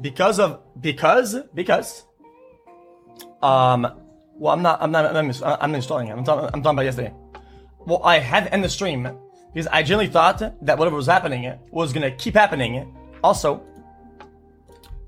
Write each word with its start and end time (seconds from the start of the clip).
because 0.00 0.38
of 0.38 0.60
because 0.80 1.36
because 1.54 2.04
um 3.42 3.86
well 4.38 4.52
I'm 4.52 4.62
not 4.62 4.82
I'm 4.82 4.90
not 4.90 5.16
I'm, 5.16 5.26
not, 5.28 5.62
I'm 5.62 5.74
installing 5.74 6.08
it. 6.08 6.12
I'm 6.12 6.24
talking 6.24 6.44
I'm 6.52 6.62
talking 6.62 6.76
about 6.76 6.84
yesterday. 6.84 7.14
Well, 7.86 8.02
I 8.04 8.18
had 8.18 8.44
to 8.44 8.52
end 8.52 8.64
the 8.64 8.68
stream 8.68 9.08
because 9.54 9.68
I 9.68 9.82
genuinely 9.82 10.12
thought 10.12 10.38
that 10.38 10.78
whatever 10.78 10.96
was 10.96 11.06
happening 11.06 11.58
was 11.70 11.92
gonna 11.92 12.10
keep 12.10 12.34
happening. 12.34 12.94
Also, 13.22 13.62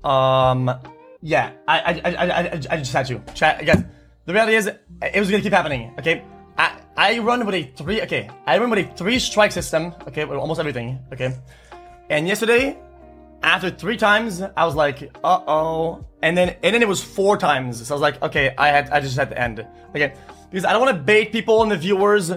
um, 0.03 0.71
yeah, 1.21 1.51
I 1.67 1.79
I 1.79 2.01
I 2.03 2.41
I, 2.41 2.51
I 2.71 2.77
just 2.77 2.93
had 2.93 3.05
to 3.07 3.21
chat 3.33 3.65
guys. 3.65 3.83
The 4.25 4.33
reality 4.33 4.55
is, 4.55 4.67
it 4.67 5.19
was 5.19 5.29
gonna 5.29 5.43
keep 5.43 5.53
happening. 5.53 5.93
Okay, 5.99 6.23
I 6.57 6.81
I 6.95 7.19
run 7.19 7.45
with 7.45 7.55
a 7.55 7.63
three. 7.75 8.01
Okay, 8.03 8.29
I 8.45 8.57
run 8.57 8.69
with 8.69 8.79
a 8.79 8.95
three 8.95 9.19
strike 9.19 9.51
system. 9.51 9.93
Okay, 10.07 10.25
with 10.25 10.37
almost 10.37 10.59
everything. 10.59 10.99
Okay, 11.11 11.35
and 12.09 12.27
yesterday, 12.27 12.77
after 13.41 13.69
three 13.69 13.97
times, 13.97 14.41
I 14.41 14.65
was 14.65 14.75
like, 14.75 15.15
uh 15.23 15.41
oh, 15.47 16.05
and 16.21 16.37
then 16.37 16.55
and 16.63 16.73
then 16.73 16.81
it 16.81 16.87
was 16.87 17.03
four 17.03 17.37
times. 17.37 17.85
So 17.85 17.93
I 17.93 17.95
was 17.95 18.01
like, 18.01 18.21
okay, 18.21 18.53
I 18.57 18.67
had 18.67 18.89
I 18.89 18.99
just 18.99 19.17
had 19.17 19.29
to 19.29 19.39
end. 19.39 19.65
Okay, 19.91 20.13
because 20.49 20.65
I 20.65 20.73
don't 20.73 20.81
want 20.81 20.95
to 20.97 21.03
bait 21.03 21.31
people 21.31 21.61
and 21.63 21.71
the 21.71 21.77
viewers 21.77 22.31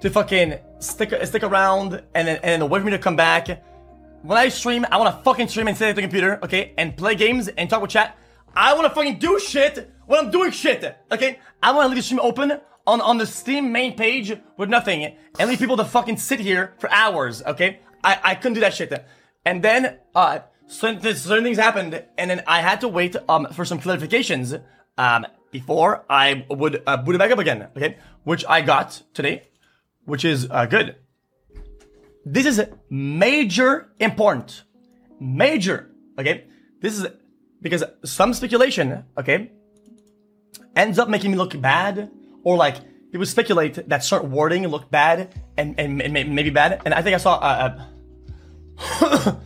to 0.00 0.10
fucking 0.10 0.58
stick 0.78 1.12
stick 1.24 1.42
around 1.42 2.02
and 2.14 2.28
then 2.28 2.40
and 2.42 2.62
then 2.62 2.70
wait 2.70 2.80
for 2.80 2.86
me 2.86 2.92
to 2.92 2.98
come 2.98 3.16
back. 3.16 3.62
When 4.22 4.38
I 4.38 4.48
stream, 4.48 4.84
I 4.90 4.96
want 4.96 5.14
to 5.14 5.22
fucking 5.22 5.48
stream 5.48 5.68
and 5.68 5.76
sit 5.76 5.88
at 5.88 5.94
the 5.96 6.02
computer, 6.02 6.40
okay, 6.42 6.72
and 6.78 6.96
play 6.96 7.14
games 7.14 7.48
and 7.48 7.70
talk 7.70 7.80
with 7.80 7.90
chat. 7.90 8.18
I 8.56 8.72
want 8.74 8.88
to 8.88 8.94
fucking 8.94 9.18
do 9.18 9.38
shit 9.38 9.90
when 10.06 10.18
I'm 10.18 10.30
doing 10.30 10.50
shit, 10.50 10.96
okay? 11.12 11.38
I 11.62 11.72
want 11.72 11.84
to 11.84 11.88
leave 11.88 11.98
the 11.98 12.02
stream 12.02 12.20
open 12.20 12.58
on, 12.86 13.00
on 13.00 13.18
the 13.18 13.26
Steam 13.26 13.70
main 13.70 13.96
page 13.96 14.32
with 14.56 14.70
nothing 14.70 15.16
and 15.38 15.48
leave 15.48 15.58
people 15.58 15.76
to 15.76 15.84
fucking 15.84 16.16
sit 16.16 16.40
here 16.40 16.74
for 16.78 16.90
hours, 16.90 17.42
okay? 17.42 17.80
I, 18.02 18.18
I 18.24 18.34
couldn't 18.34 18.54
do 18.54 18.60
that 18.60 18.74
shit. 18.74 18.90
And 19.46 19.62
then, 19.62 19.98
uh, 20.14 20.40
certain, 20.66 21.14
certain 21.14 21.44
things 21.44 21.56
happened 21.56 22.02
and 22.18 22.28
then 22.30 22.42
I 22.46 22.60
had 22.60 22.80
to 22.80 22.88
wait, 22.88 23.14
um, 23.28 23.46
for 23.52 23.64
some 23.64 23.78
clarifications, 23.80 24.60
um, 24.98 25.24
before 25.52 26.04
I 26.10 26.44
would, 26.50 26.82
uh, 26.86 26.96
boot 26.98 27.14
it 27.14 27.18
back 27.18 27.30
up 27.30 27.38
again, 27.38 27.68
okay? 27.76 27.96
Which 28.24 28.44
I 28.46 28.60
got 28.60 29.00
today, 29.14 29.44
which 30.04 30.24
is, 30.24 30.48
uh, 30.50 30.66
good. 30.66 30.96
This 32.24 32.44
is 32.44 32.60
major 32.90 33.92
important. 34.00 34.64
Major. 35.20 35.92
Okay? 36.18 36.44
This 36.80 36.98
is 36.98 37.06
because 37.62 37.84
some 38.04 38.34
speculation, 38.34 39.04
okay, 39.16 39.52
ends 40.74 40.98
up 40.98 41.08
making 41.08 41.30
me 41.30 41.36
look 41.36 41.58
bad, 41.60 42.10
or 42.42 42.56
like 42.56 42.76
people 43.12 43.26
speculate 43.26 43.88
that 43.88 44.02
certain 44.04 44.30
wording 44.32 44.66
looked 44.66 44.90
bad 44.90 45.32
and, 45.56 45.78
and, 45.78 46.02
and 46.02 46.12
maybe 46.12 46.50
bad. 46.50 46.82
And 46.84 46.92
I 46.92 47.00
think 47.02 47.14
I 47.14 47.18
saw 47.18 47.38
a, 47.38 47.95
a, 49.00 49.36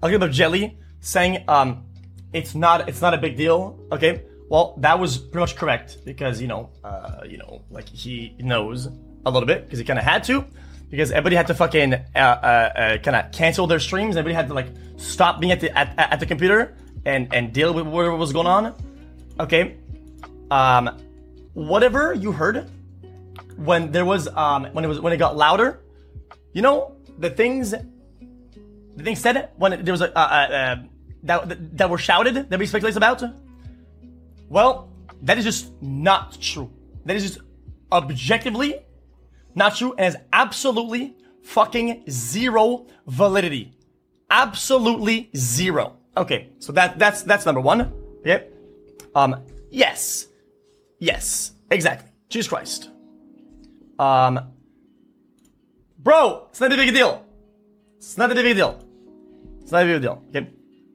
clip 0.00 0.22
of 0.22 0.30
Jelly 0.30 0.78
saying 1.00 1.44
um, 1.48 1.84
it's 2.32 2.54
not 2.54 2.88
it's 2.88 3.00
not 3.00 3.14
a 3.14 3.18
big 3.18 3.36
deal. 3.36 3.78
Okay, 3.92 4.22
well 4.48 4.74
that 4.78 4.98
was 4.98 5.18
pretty 5.18 5.40
much 5.40 5.56
correct 5.56 5.98
because 6.04 6.40
you 6.40 6.48
know 6.48 6.70
uh, 6.84 7.22
you 7.26 7.38
know 7.38 7.62
like 7.70 7.88
he 7.88 8.34
knows 8.38 8.88
a 9.26 9.30
little 9.30 9.46
bit 9.46 9.64
because 9.64 9.78
he 9.78 9.84
kind 9.84 9.98
of 9.98 10.04
had 10.04 10.24
to 10.24 10.44
because 10.90 11.10
everybody 11.10 11.36
had 11.36 11.46
to 11.48 11.54
fucking 11.54 11.94
uh, 11.94 11.98
uh, 12.16 12.22
uh, 12.22 12.98
kind 12.98 13.16
of 13.16 13.32
cancel 13.32 13.66
their 13.66 13.80
streams. 13.80 14.16
Everybody 14.16 14.34
had 14.34 14.48
to 14.48 14.54
like 14.54 14.68
stop 14.96 15.40
being 15.40 15.52
at 15.52 15.60
the 15.60 15.76
at, 15.76 15.94
at 15.98 16.20
the 16.20 16.26
computer 16.26 16.76
and 17.04 17.32
and 17.34 17.52
deal 17.52 17.72
with 17.74 17.86
whatever 17.86 18.16
was 18.16 18.32
going 18.32 18.46
on. 18.46 18.74
Okay, 19.40 19.76
um, 20.50 20.98
whatever 21.54 22.14
you 22.14 22.32
heard 22.32 22.70
when 23.56 23.90
there 23.90 24.04
was 24.04 24.28
um 24.28 24.66
when 24.72 24.84
it 24.84 24.88
was 24.88 25.00
when 25.00 25.12
it 25.12 25.16
got 25.16 25.36
louder, 25.36 25.80
you 26.52 26.62
know 26.62 26.96
the 27.18 27.30
things 27.30 27.74
the 28.98 29.04
things 29.04 29.20
said 29.20 29.50
when 29.56 29.84
there 29.84 29.92
was 29.92 30.00
a 30.00 30.16
uh, 30.18 30.20
uh, 30.20 30.76
that 31.22 31.76
that 31.78 31.88
were 31.88 31.98
shouted 31.98 32.50
that 32.50 32.58
we 32.58 32.66
speculates 32.66 32.96
about. 32.96 33.22
Well, 34.48 34.90
that 35.22 35.38
is 35.38 35.44
just 35.44 35.80
not 35.80 36.40
true. 36.40 36.70
That 37.04 37.16
is 37.16 37.22
just 37.22 37.38
objectively 37.92 38.84
not 39.54 39.76
true, 39.76 39.94
and 39.96 40.12
has 40.12 40.16
absolutely 40.32 41.16
fucking 41.42 42.04
zero 42.10 42.86
validity. 43.06 43.74
Absolutely 44.30 45.30
zero. 45.36 45.96
Okay, 46.16 46.50
so 46.58 46.72
that 46.72 46.98
that's 46.98 47.22
that's 47.22 47.46
number 47.46 47.60
one. 47.60 47.92
Yep. 48.24 48.52
Um, 49.14 49.44
yes. 49.70 50.26
Yes. 50.98 51.52
Exactly. 51.70 52.10
Jesus 52.28 52.48
Christ. 52.48 52.90
Um 53.98 54.40
Bro, 55.98 56.46
it's 56.50 56.60
not 56.60 56.72
a 56.72 56.76
big 56.76 56.94
deal. 56.94 57.24
It's 57.98 58.16
not 58.16 58.30
a 58.30 58.34
big 58.34 58.56
deal. 58.56 58.87
It's 59.68 59.72
not 59.74 59.82
a 59.82 59.84
big 59.84 60.00
deal. 60.00 60.22
Okay. 60.30 60.48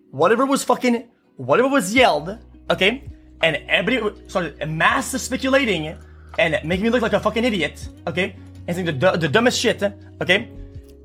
Whatever 0.09 0.47
was 0.47 0.63
fucking 0.63 1.07
whatever 1.35 1.67
was 1.67 1.93
yelled, 1.93 2.39
okay, 2.71 3.03
and 3.43 3.57
everybody 3.69 4.19
started 4.27 4.67
mass 4.67 5.11
speculating 5.21 5.95
and 6.39 6.59
making 6.65 6.85
me 6.85 6.89
look 6.89 7.03
like 7.03 7.13
a 7.13 7.19
fucking 7.19 7.43
idiot, 7.43 7.87
okay, 8.07 8.35
and 8.65 8.75
saying 8.75 8.87
the, 8.87 9.11
the 9.11 9.27
dumbest 9.27 9.59
shit, 9.59 9.83
okay, 10.19 10.49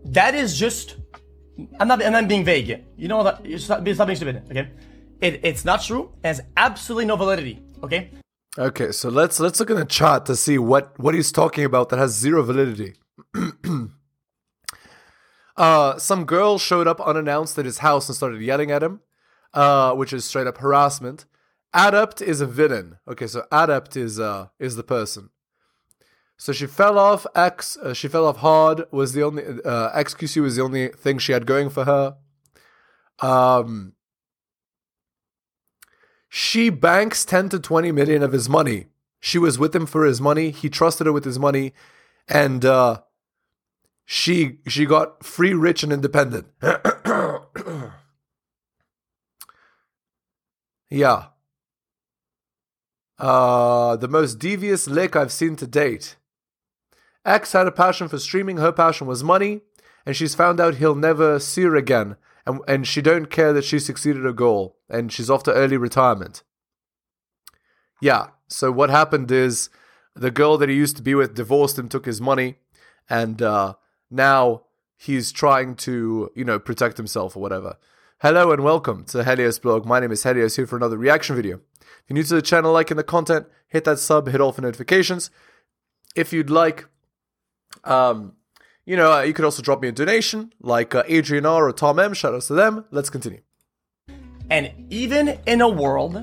that 0.06 0.34
is 0.34 0.58
just. 0.58 0.96
I'm 1.78 1.88
not. 1.88 2.02
I'm 2.02 2.12
not 2.12 2.26
being 2.26 2.42
vague. 2.42 2.86
You 2.96 3.08
know 3.08 3.22
that. 3.22 3.44
Stop, 3.60 3.86
stop 3.86 4.06
being 4.06 4.16
stupid. 4.16 4.44
Okay, 4.50 4.70
it, 5.20 5.40
it's 5.42 5.66
not 5.66 5.82
true. 5.82 6.10
It 6.24 6.28
has 6.28 6.40
absolutely 6.56 7.04
no 7.04 7.16
validity. 7.16 7.60
Okay. 7.82 8.12
Okay, 8.56 8.92
so 8.92 9.10
let's 9.10 9.38
let's 9.40 9.60
look 9.60 9.68
in 9.68 9.76
the 9.76 9.84
chat 9.84 10.24
to 10.24 10.36
see 10.36 10.56
what 10.56 10.98
what 10.98 11.14
he's 11.14 11.30
talking 11.30 11.66
about 11.66 11.90
that 11.90 11.98
has 11.98 12.12
zero 12.12 12.42
validity. 12.42 12.94
uh, 15.58 15.98
some 15.98 16.24
girl 16.24 16.56
showed 16.56 16.86
up 16.86 17.00
unannounced 17.00 17.58
at 17.58 17.64
his 17.64 17.78
house 17.78 18.08
and 18.08 18.14
started 18.14 18.40
yelling 18.40 18.70
at 18.70 18.82
him, 18.82 19.00
uh, 19.52 19.92
which 19.92 20.12
is 20.12 20.24
straight 20.24 20.46
up 20.46 20.58
harassment. 20.58 21.26
Adept 21.74 22.22
is 22.22 22.40
a 22.40 22.46
villain. 22.46 22.98
Okay, 23.06 23.26
so 23.26 23.44
adept 23.52 23.96
is 23.96 24.18
uh 24.18 24.48
is 24.58 24.76
the 24.76 24.82
person. 24.82 25.30
So 26.38 26.52
she 26.52 26.66
fell 26.66 26.98
off. 26.98 27.26
X, 27.34 27.76
uh, 27.76 27.92
she 27.92 28.06
fell 28.06 28.24
off 28.24 28.38
hard. 28.38 28.84
Was 28.92 29.12
the 29.12 29.22
only 29.24 29.42
uh, 29.44 29.90
XQC 29.92 30.40
was 30.40 30.56
the 30.56 30.62
only 30.62 30.88
thing 30.88 31.18
she 31.18 31.32
had 31.32 31.44
going 31.44 31.68
for 31.68 31.84
her. 31.84 32.16
Um, 33.18 33.94
she 36.28 36.70
banks 36.70 37.24
ten 37.24 37.48
to 37.48 37.58
twenty 37.58 37.90
million 37.90 38.22
of 38.22 38.32
his 38.32 38.48
money. 38.48 38.86
She 39.20 39.38
was 39.38 39.58
with 39.58 39.74
him 39.74 39.86
for 39.86 40.04
his 40.04 40.20
money. 40.20 40.50
He 40.50 40.70
trusted 40.70 41.06
her 41.08 41.12
with 41.12 41.24
his 41.24 41.38
money, 41.38 41.72
and 42.28 42.64
uh, 42.64 43.00
she 44.10 44.60
she 44.66 44.86
got 44.86 45.22
free, 45.22 45.52
rich, 45.52 45.82
and 45.82 45.92
independent. 45.92 46.46
yeah. 50.88 51.26
Uh, 53.18 53.96
the 53.96 54.08
most 54.08 54.38
devious 54.38 54.88
lick 54.88 55.14
I've 55.14 55.30
seen 55.30 55.56
to 55.56 55.66
date. 55.66 56.16
X 57.26 57.52
had 57.52 57.66
a 57.66 57.70
passion 57.70 58.08
for 58.08 58.18
streaming, 58.18 58.56
her 58.56 58.72
passion 58.72 59.06
was 59.06 59.22
money, 59.22 59.60
and 60.06 60.16
she's 60.16 60.34
found 60.34 60.58
out 60.58 60.76
he'll 60.76 60.94
never 60.94 61.38
see 61.38 61.64
her 61.64 61.76
again, 61.76 62.16
and, 62.46 62.60
and 62.66 62.86
she 62.86 63.02
don't 63.02 63.28
care 63.28 63.52
that 63.52 63.64
she 63.64 63.78
succeeded 63.78 64.24
her 64.24 64.32
goal, 64.32 64.78
and 64.88 65.12
she's 65.12 65.28
off 65.28 65.42
to 65.42 65.52
early 65.52 65.76
retirement. 65.76 66.42
Yeah, 68.00 68.28
so 68.46 68.72
what 68.72 68.88
happened 68.88 69.30
is 69.30 69.68
the 70.14 70.30
girl 70.30 70.56
that 70.56 70.70
he 70.70 70.76
used 70.76 70.96
to 70.96 71.02
be 71.02 71.14
with 71.14 71.34
divorced 71.34 71.78
him, 71.78 71.90
took 71.90 72.06
his 72.06 72.22
money, 72.22 72.56
and 73.10 73.42
uh, 73.42 73.74
now 74.10 74.62
he's 74.96 75.32
trying 75.32 75.76
to, 75.76 76.30
you 76.34 76.44
know, 76.44 76.58
protect 76.58 76.96
himself 76.96 77.36
or 77.36 77.40
whatever. 77.40 77.76
Hello 78.20 78.50
and 78.50 78.64
welcome 78.64 79.04
to 79.04 79.24
Helios 79.24 79.58
blog. 79.58 79.84
My 79.86 80.00
name 80.00 80.12
is 80.12 80.22
Helios 80.24 80.56
here 80.56 80.66
for 80.66 80.76
another 80.76 80.96
reaction 80.96 81.36
video. 81.36 81.60
If 81.80 82.04
you're 82.08 82.14
new 82.14 82.24
to 82.24 82.34
the 82.34 82.42
channel, 82.42 82.72
like 82.72 82.90
in 82.90 82.96
the 82.96 83.04
content, 83.04 83.46
hit 83.68 83.84
that 83.84 83.98
sub, 83.98 84.28
hit 84.28 84.40
all 84.40 84.52
for 84.52 84.62
notifications. 84.62 85.30
If 86.16 86.32
you'd 86.32 86.50
like 86.50 86.86
um, 87.84 88.32
you 88.88 88.96
know, 88.96 89.12
uh, 89.12 89.20
you 89.20 89.34
could 89.34 89.44
also 89.44 89.62
drop 89.62 89.82
me 89.82 89.88
a 89.88 89.92
donation, 89.92 90.50
like 90.60 90.94
uh, 90.94 91.02
Adrian 91.06 91.44
R 91.44 91.68
or 91.68 91.72
Tom 91.72 91.98
M. 91.98 92.14
Shout 92.14 92.34
outs 92.34 92.46
to 92.46 92.54
them. 92.54 92.86
Let's 92.90 93.10
continue. 93.10 93.40
And 94.48 94.72
even 94.88 95.38
in 95.46 95.60
a 95.60 95.68
world 95.68 96.16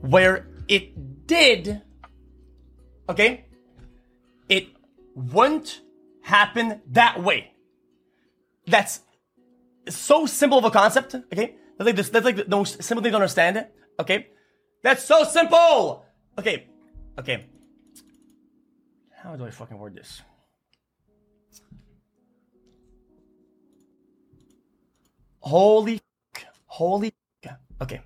where 0.00 0.46
it 0.68 1.26
did, 1.26 1.82
okay, 3.08 3.46
it 4.48 4.68
wouldn't 5.16 5.80
happen 6.24 6.80
that 6.90 7.22
way. 7.22 7.52
That's 8.66 9.00
so 9.88 10.26
simple 10.26 10.58
of 10.58 10.64
a 10.64 10.70
concept, 10.70 11.14
okay? 11.14 11.56
That's 11.76 11.86
like, 11.86 11.96
this, 11.96 12.08
that's 12.08 12.24
like 12.24 12.36
the 12.36 12.48
most 12.48 12.82
simple 12.82 13.02
thing 13.02 13.12
to 13.12 13.16
understand, 13.16 13.58
it, 13.58 13.74
okay? 14.00 14.28
That's 14.82 15.04
so 15.04 15.24
simple! 15.24 16.04
Okay, 16.38 16.66
okay. 17.18 17.46
How 19.22 19.36
do 19.36 19.44
I 19.44 19.50
fucking 19.50 19.78
word 19.78 19.94
this? 19.94 20.22
Holy, 25.40 26.00
holy. 26.64 27.12
Okay, 27.82 28.00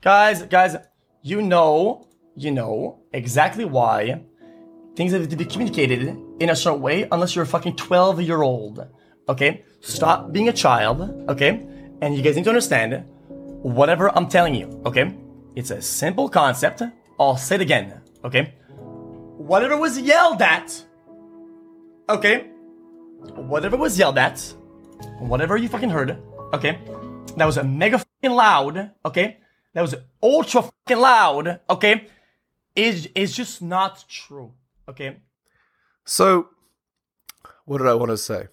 guys, 0.00 0.42
guys, 0.42 0.76
you 1.22 1.42
know, 1.42 2.06
you 2.36 2.52
know 2.52 3.00
exactly 3.12 3.64
why 3.64 4.22
things 4.94 5.12
have 5.12 5.28
to 5.28 5.36
be 5.36 5.44
communicated 5.44 6.16
in 6.40 6.50
a 6.50 6.56
certain 6.56 6.80
way, 6.80 7.06
unless 7.10 7.34
you're 7.34 7.44
a 7.44 7.48
fucking 7.48 7.76
twelve 7.76 8.20
year 8.20 8.42
old. 8.42 8.86
Okay, 9.28 9.64
stop 9.80 10.32
being 10.32 10.48
a 10.48 10.52
child. 10.52 11.00
Okay, 11.28 11.66
and 12.00 12.16
you 12.16 12.22
guys 12.22 12.36
need 12.36 12.44
to 12.44 12.50
understand 12.50 13.04
whatever 13.62 14.16
I'm 14.16 14.28
telling 14.28 14.54
you, 14.54 14.80
okay? 14.86 15.14
It's 15.54 15.70
a 15.70 15.82
simple 15.82 16.28
concept. 16.28 16.82
I'll 17.18 17.36
say 17.36 17.56
it 17.56 17.60
again, 17.60 18.00
okay? 18.24 18.54
Whatever 18.76 19.76
was 19.76 19.98
yelled 19.98 20.40
at, 20.42 20.84
okay? 22.08 22.46
Whatever 23.34 23.76
was 23.76 23.98
yelled 23.98 24.18
at, 24.18 24.40
whatever 25.18 25.56
you 25.56 25.68
fucking 25.68 25.90
heard, 25.90 26.22
okay? 26.52 26.78
That 27.36 27.46
was 27.46 27.56
a 27.56 27.64
mega 27.64 27.98
fucking 27.98 28.36
loud, 28.36 28.92
okay? 29.04 29.38
That 29.74 29.82
was 29.82 29.94
ultra 30.22 30.62
fucking 30.62 31.02
loud, 31.02 31.60
okay? 31.68 32.06
Is 32.76 33.08
is 33.14 33.34
just 33.34 33.60
not 33.60 34.04
true, 34.08 34.52
okay? 34.88 35.16
So, 36.08 36.48
what 37.66 37.78
did 37.78 37.86
I 37.86 37.92
want 37.92 38.10
to 38.10 38.16
say? 38.16 38.48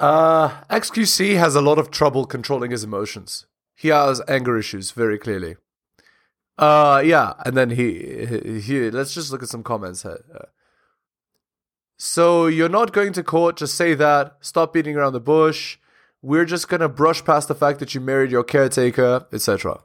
Uh, 0.00 0.48
XQC 0.68 1.38
has 1.38 1.54
a 1.54 1.60
lot 1.60 1.78
of 1.78 1.92
trouble 1.92 2.26
controlling 2.26 2.72
his 2.72 2.82
emotions. 2.82 3.46
He 3.76 3.88
has 3.88 4.20
anger 4.26 4.58
issues 4.58 4.90
very 4.90 5.16
clearly. 5.16 5.54
Uh, 6.58 7.02
yeah, 7.04 7.34
and 7.44 7.56
then 7.56 7.70
he, 7.70 8.26
he, 8.26 8.60
he 8.60 8.90
let's 8.90 9.14
just 9.14 9.30
look 9.30 9.44
at 9.44 9.48
some 9.48 9.62
comments 9.62 10.02
here. 10.02 10.48
So 11.98 12.48
you're 12.48 12.68
not 12.68 12.92
going 12.92 13.12
to 13.12 13.22
court, 13.22 13.56
just 13.56 13.76
say 13.76 13.94
that, 13.94 14.38
stop 14.40 14.72
beating 14.72 14.96
around 14.96 15.12
the 15.12 15.20
bush. 15.20 15.78
We're 16.20 16.46
just 16.46 16.68
gonna 16.68 16.88
brush 16.88 17.24
past 17.24 17.46
the 17.46 17.54
fact 17.54 17.78
that 17.78 17.94
you 17.94 18.00
married 18.00 18.32
your 18.32 18.42
caretaker, 18.42 19.26
etc. 19.32 19.84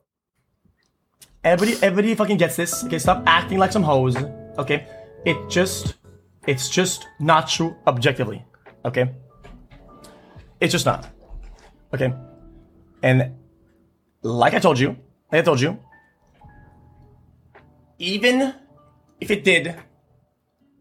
Everybody, 1.44 1.84
everybody 1.84 2.16
fucking 2.16 2.38
gets 2.38 2.56
this. 2.56 2.84
Okay, 2.86 2.98
stop 2.98 3.22
acting 3.28 3.60
like 3.60 3.72
some 3.72 3.84
hoes. 3.84 4.18
Okay, 4.58 4.88
it 5.26 5.50
just, 5.50 5.96
it's 6.48 6.70
just 6.70 7.08
not 7.20 7.48
true 7.48 7.76
objectively. 7.88 8.46
Okay, 8.86 9.14
it's 10.60 10.72
just 10.72 10.86
not. 10.86 11.08
Okay, 11.94 12.14
and 13.04 13.36
like 14.22 14.54
I 14.54 14.60
told 14.60 14.80
you, 14.80 14.98
like 15.32 15.40
I 15.40 15.42
told 15.42 15.62
you, 15.62 15.80
even 18.00 18.54
if 19.20 19.30
it 19.30 19.44
did, 19.44 19.76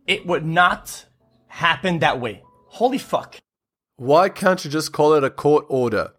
it 0.06 0.26
would 0.26 0.46
not 0.46 1.04
happen 1.48 1.98
that 1.98 2.20
way. 2.20 2.42
Holy 2.68 2.98
fuck. 2.98 3.40
Why 3.96 4.28
can't 4.30 4.64
you 4.64 4.70
just 4.70 4.92
call 4.92 5.12
it 5.14 5.24
a 5.24 5.30
court 5.30 5.66
order? 5.68 6.12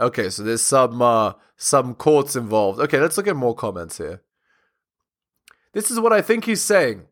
Okay, 0.00 0.30
so 0.30 0.42
there's 0.42 0.62
some 0.62 1.00
uh, 1.00 1.34
some 1.56 1.94
courts 1.94 2.34
involved. 2.34 2.80
Okay, 2.80 2.98
let's 2.98 3.16
look 3.16 3.28
at 3.28 3.36
more 3.36 3.54
comments 3.54 3.98
here. 3.98 4.22
This 5.72 5.90
is 5.90 6.00
what 6.00 6.12
I 6.12 6.22
think 6.22 6.46
he's 6.46 6.62
saying. 6.62 7.02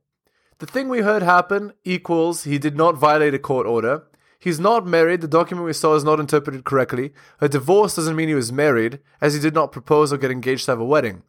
The 0.58 0.66
thing 0.66 0.88
we 0.88 1.02
heard 1.02 1.22
happen 1.22 1.72
equals 1.84 2.42
he 2.42 2.58
did 2.58 2.76
not 2.76 2.96
violate 2.96 3.32
a 3.32 3.38
court 3.38 3.64
order. 3.64 4.02
He's 4.40 4.58
not 4.58 4.84
married. 4.84 5.20
The 5.20 5.28
document 5.28 5.66
we 5.66 5.72
saw 5.72 5.94
is 5.94 6.02
not 6.02 6.18
interpreted 6.18 6.64
correctly. 6.64 7.12
A 7.40 7.48
divorce 7.48 7.94
doesn't 7.94 8.16
mean 8.16 8.26
he 8.26 8.34
was 8.34 8.50
married, 8.50 8.98
as 9.20 9.34
he 9.34 9.40
did 9.40 9.54
not 9.54 9.70
propose 9.70 10.12
or 10.12 10.18
get 10.18 10.32
engaged 10.32 10.64
to 10.64 10.72
have 10.72 10.80
a 10.80 10.84
wedding. 10.84 11.22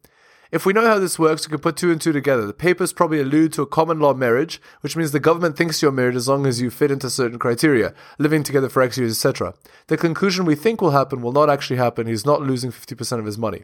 If 0.52 0.66
we 0.66 0.72
know 0.72 0.84
how 0.84 0.98
this 0.98 1.16
works, 1.16 1.46
we 1.46 1.52
can 1.52 1.60
put 1.60 1.76
two 1.76 1.92
and 1.92 2.00
two 2.00 2.12
together. 2.12 2.44
The 2.44 2.52
papers 2.52 2.92
probably 2.92 3.20
allude 3.20 3.52
to 3.52 3.62
a 3.62 3.66
common 3.66 4.00
law 4.00 4.14
marriage, 4.14 4.60
which 4.80 4.96
means 4.96 5.12
the 5.12 5.20
government 5.20 5.56
thinks 5.56 5.80
you're 5.80 5.92
married 5.92 6.16
as 6.16 6.26
long 6.26 6.44
as 6.44 6.60
you 6.60 6.70
fit 6.70 6.90
into 6.90 7.08
certain 7.08 7.38
criteria, 7.38 7.94
living 8.18 8.42
together 8.42 8.68
for 8.68 8.82
X 8.82 8.98
years, 8.98 9.12
etc. 9.12 9.54
The 9.86 9.96
conclusion 9.96 10.44
we 10.44 10.56
think 10.56 10.80
will 10.80 10.90
happen 10.90 11.22
will 11.22 11.32
not 11.32 11.48
actually 11.48 11.76
happen. 11.76 12.08
He's 12.08 12.26
not 12.26 12.42
losing 12.42 12.72
50% 12.72 13.20
of 13.20 13.26
his 13.26 13.38
money. 13.38 13.62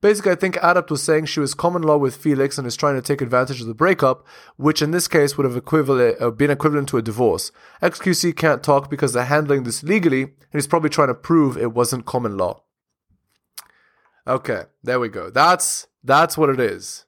Basically, 0.00 0.32
I 0.32 0.36
think 0.36 0.56
Adept 0.62 0.90
was 0.90 1.02
saying 1.02 1.26
she 1.26 1.38
was 1.38 1.52
common 1.52 1.82
law 1.82 1.98
with 1.98 2.16
Felix 2.16 2.56
and 2.56 2.66
is 2.66 2.76
trying 2.76 2.96
to 2.96 3.02
take 3.02 3.20
advantage 3.20 3.60
of 3.60 3.66
the 3.66 3.74
breakup, 3.74 4.26
which 4.56 4.80
in 4.80 4.90
this 4.90 5.06
case 5.06 5.36
would 5.36 5.44
have 5.44 5.56
equivalent, 5.56 6.20
uh, 6.20 6.30
been 6.30 6.50
equivalent 6.50 6.88
to 6.88 6.98
a 6.98 7.02
divorce. 7.02 7.52
XQC 7.82 8.34
can't 8.36 8.62
talk 8.62 8.88
because 8.88 9.12
they're 9.12 9.26
handling 9.26 9.64
this 9.64 9.82
legally, 9.82 10.22
and 10.22 10.32
he's 10.54 10.66
probably 10.66 10.90
trying 10.90 11.08
to 11.08 11.14
prove 11.14 11.58
it 11.58 11.74
wasn't 11.74 12.06
common 12.06 12.38
law. 12.38 12.62
Okay, 14.26 14.62
there 14.82 14.98
we 14.98 15.08
go. 15.08 15.30
That's 15.30 15.86
that's 16.04 16.36
what 16.36 16.50
it 16.50 16.60
is. 16.60 17.06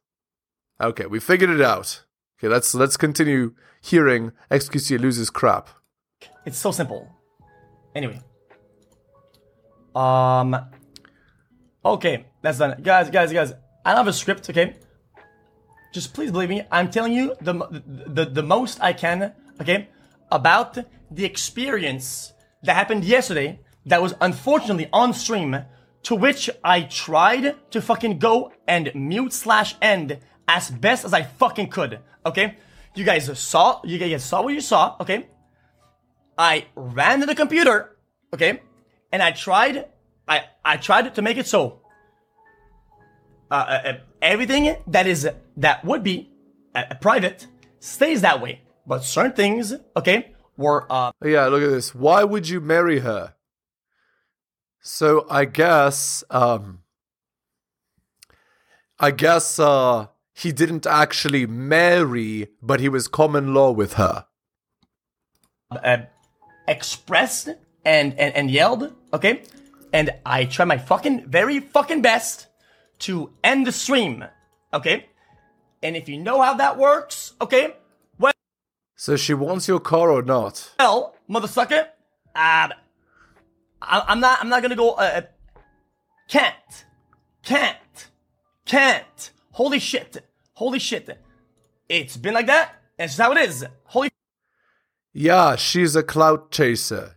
Okay, 0.80 1.06
we 1.06 1.20
figured 1.20 1.50
it 1.50 1.60
out. 1.60 2.04
Okay, 2.38 2.48
let's 2.48 2.74
let's 2.74 2.96
continue 2.96 3.54
hearing 3.80 4.32
XQC 4.50 4.98
loses 4.98 5.30
crap. 5.30 5.68
It's 6.44 6.58
so 6.58 6.70
simple. 6.70 7.08
Anyway. 7.94 8.20
Um. 9.94 10.56
Okay, 11.84 12.26
that's 12.42 12.58
done. 12.58 12.82
Guys, 12.82 13.10
guys, 13.10 13.32
guys. 13.32 13.52
I 13.84 13.90
don't 13.90 13.98
have 13.98 14.08
a 14.08 14.12
script, 14.12 14.48
okay? 14.48 14.76
Just 15.92 16.14
please 16.14 16.32
believe 16.32 16.48
me. 16.48 16.62
I'm 16.72 16.90
telling 16.90 17.12
you 17.12 17.36
the, 17.40 17.52
the, 18.06 18.24
the 18.24 18.42
most 18.42 18.80
I 18.80 18.94
can, 18.94 19.32
okay? 19.60 19.88
About 20.32 20.78
the 21.10 21.24
experience 21.24 22.32
that 22.62 22.74
happened 22.74 23.04
yesterday 23.04 23.60
that 23.86 24.00
was 24.00 24.14
unfortunately 24.20 24.88
on 24.92 25.12
stream 25.12 25.56
to 26.04 26.14
which 26.14 26.48
I 26.62 26.82
tried 26.82 27.56
to 27.70 27.82
fucking 27.82 28.18
go 28.18 28.52
and 28.68 28.94
mute 28.94 29.32
slash 29.32 29.74
end 29.82 30.18
as 30.46 30.70
best 30.70 31.04
as 31.04 31.12
I 31.12 31.22
fucking 31.22 31.68
could. 31.68 32.00
Okay, 32.24 32.56
you 32.94 33.04
guys 33.04 33.38
saw 33.38 33.80
you 33.84 33.98
guys 33.98 34.24
saw 34.24 34.42
what 34.42 34.54
you 34.54 34.60
saw. 34.60 34.96
Okay, 35.00 35.28
I 36.38 36.66
ran 36.74 37.20
to 37.20 37.26
the 37.26 37.34
computer. 37.34 37.96
Okay, 38.32 38.60
and 39.12 39.22
I 39.22 39.32
tried 39.32 39.86
I 40.28 40.44
I 40.64 40.76
tried 40.76 41.14
to 41.14 41.22
make 41.22 41.36
it 41.36 41.46
so 41.46 41.80
uh, 43.50 43.54
uh, 43.54 43.92
everything 44.20 44.76
that 44.86 45.06
is 45.06 45.28
that 45.56 45.84
would 45.84 46.02
be 46.02 46.30
uh, 46.74 46.94
private 47.00 47.46
stays 47.80 48.20
that 48.22 48.40
way, 48.40 48.60
but 48.86 49.04
certain 49.04 49.32
things 49.32 49.74
okay 49.96 50.34
were 50.56 50.86
uh 50.90 51.12
Yeah, 51.24 51.46
look 51.46 51.62
at 51.62 51.70
this. 51.70 51.94
Why 51.94 52.24
would 52.24 52.48
you 52.48 52.60
marry 52.60 53.00
her? 53.00 53.34
So 54.86 55.26
I 55.30 55.46
guess 55.46 56.22
um 56.28 56.80
I 59.00 59.10
guess 59.10 59.58
uh 59.58 60.08
he 60.34 60.52
didn't 60.52 60.86
actually 60.86 61.46
marry, 61.46 62.48
but 62.60 62.80
he 62.80 62.88
was 62.90 63.08
common 63.08 63.54
law 63.54 63.70
with 63.70 63.94
her. 63.94 64.26
uh, 65.70 65.98
expressed 66.68 67.48
and, 67.84 68.18
and 68.18 68.34
and 68.34 68.50
yelled, 68.50 68.92
okay? 69.12 69.42
And 69.92 70.10
I 70.26 70.44
tried 70.44 70.66
my 70.66 70.78
fucking 70.78 71.28
very 71.28 71.60
fucking 71.60 72.02
best 72.02 72.48
to 73.00 73.30
end 73.42 73.66
the 73.66 73.72
stream, 73.72 74.24
okay? 74.72 75.06
And 75.82 75.96
if 75.96 76.08
you 76.08 76.18
know 76.18 76.42
how 76.42 76.54
that 76.54 76.76
works, 76.78 77.32
okay? 77.40 77.74
Well, 78.18 78.32
so 78.96 79.16
she 79.16 79.34
wants 79.34 79.66
your 79.68 79.80
car 79.80 80.10
or 80.10 80.22
not? 80.22 80.72
Well, 80.78 81.14
motherfucker, 81.28 81.88
uh, 82.34 82.68
I, 83.86 84.04
I'm 84.08 84.20
not 84.20 84.40
I'm 84.40 84.48
not 84.48 84.62
gonna 84.62 84.76
go. 84.76 84.92
Uh, 84.92 85.22
can't, 86.28 86.84
can't, 87.42 88.08
can't. 88.64 89.30
Holy 89.52 89.78
shit! 89.78 90.24
Holy 90.54 90.78
shit! 90.78 91.18
It's 91.88 92.16
been 92.16 92.34
like 92.34 92.46
that. 92.46 92.74
and 92.98 93.08
It's 93.08 93.18
how 93.18 93.32
it 93.32 93.38
is. 93.38 93.64
Holy. 93.84 94.10
Yeah, 95.12 95.56
she's 95.56 95.94
a 95.94 96.02
clout 96.02 96.50
chaser. 96.50 97.16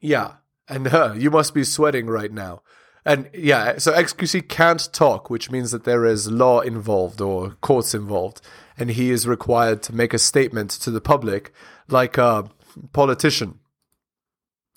Yeah, 0.00 0.34
and 0.68 0.88
uh, 0.88 1.14
you 1.16 1.30
must 1.30 1.54
be 1.54 1.64
sweating 1.64 2.06
right 2.06 2.32
now. 2.32 2.62
And 3.06 3.28
yeah, 3.34 3.78
so 3.78 3.92
XQC 3.92 4.48
can't 4.48 4.90
talk, 4.92 5.28
which 5.28 5.50
means 5.50 5.70
that 5.72 5.84
there 5.84 6.06
is 6.06 6.30
law 6.30 6.60
involved 6.60 7.20
or 7.20 7.50
courts 7.60 7.94
involved, 7.94 8.40
and 8.78 8.90
he 8.90 9.10
is 9.10 9.26
required 9.26 9.82
to 9.84 9.94
make 9.94 10.14
a 10.14 10.18
statement 10.18 10.70
to 10.70 10.90
the 10.90 11.00
public 11.00 11.52
like 11.88 12.16
a 12.16 12.48
politician. 12.92 13.60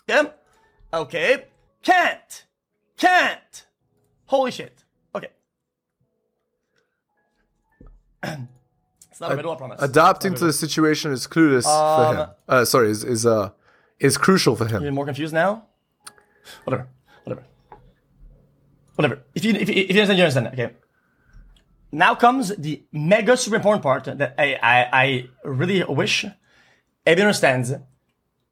Yeah. 0.08 0.26
Okay. 0.98 1.46
Can't. 1.84 2.46
Can't. 2.98 3.66
Holy 4.26 4.52
shit. 4.52 4.84
Okay. 5.16 5.30
it's 9.12 9.22
not 9.22 9.32
a 9.32 9.36
riddle, 9.36 9.52
I 9.52 9.56
promise. 9.56 9.82
Adapting 9.82 10.34
to 10.36 10.46
the 10.46 10.54
situation 10.54 11.12
is 11.12 11.28
clueless 11.28 11.64
for 11.64 12.16
him. 12.16 12.30
Uh, 12.48 12.66
sorry, 12.66 12.90
is 12.90 13.04
is 13.04 13.26
uh 13.26 13.52
is 14.00 14.18
crucial 14.18 14.56
for 14.56 14.66
him. 14.66 14.84
You're 14.84 14.92
more 14.92 15.06
confused 15.06 15.34
now? 15.34 15.66
Whatever. 16.64 16.88
Whatever. 17.24 17.44
Whatever. 18.96 19.24
If 19.36 19.46
you 19.46 19.54
if 19.54 19.70
you, 19.70 19.76
if 19.90 19.96
you 19.96 20.02
understand, 20.02 20.18
you 20.18 20.24
understand. 20.24 20.48
Okay. 20.48 20.74
Now 21.92 22.16
comes 22.16 22.54
the 22.58 22.84
mega 22.92 23.38
super 23.38 23.56
important 23.56 23.84
part 23.84 24.04
that 24.06 24.36
I 24.38 24.56
I, 24.62 24.90
I 25.04 25.30
really 25.44 25.84
wish 25.84 26.26
everyone 27.06 27.28
understands. 27.28 27.74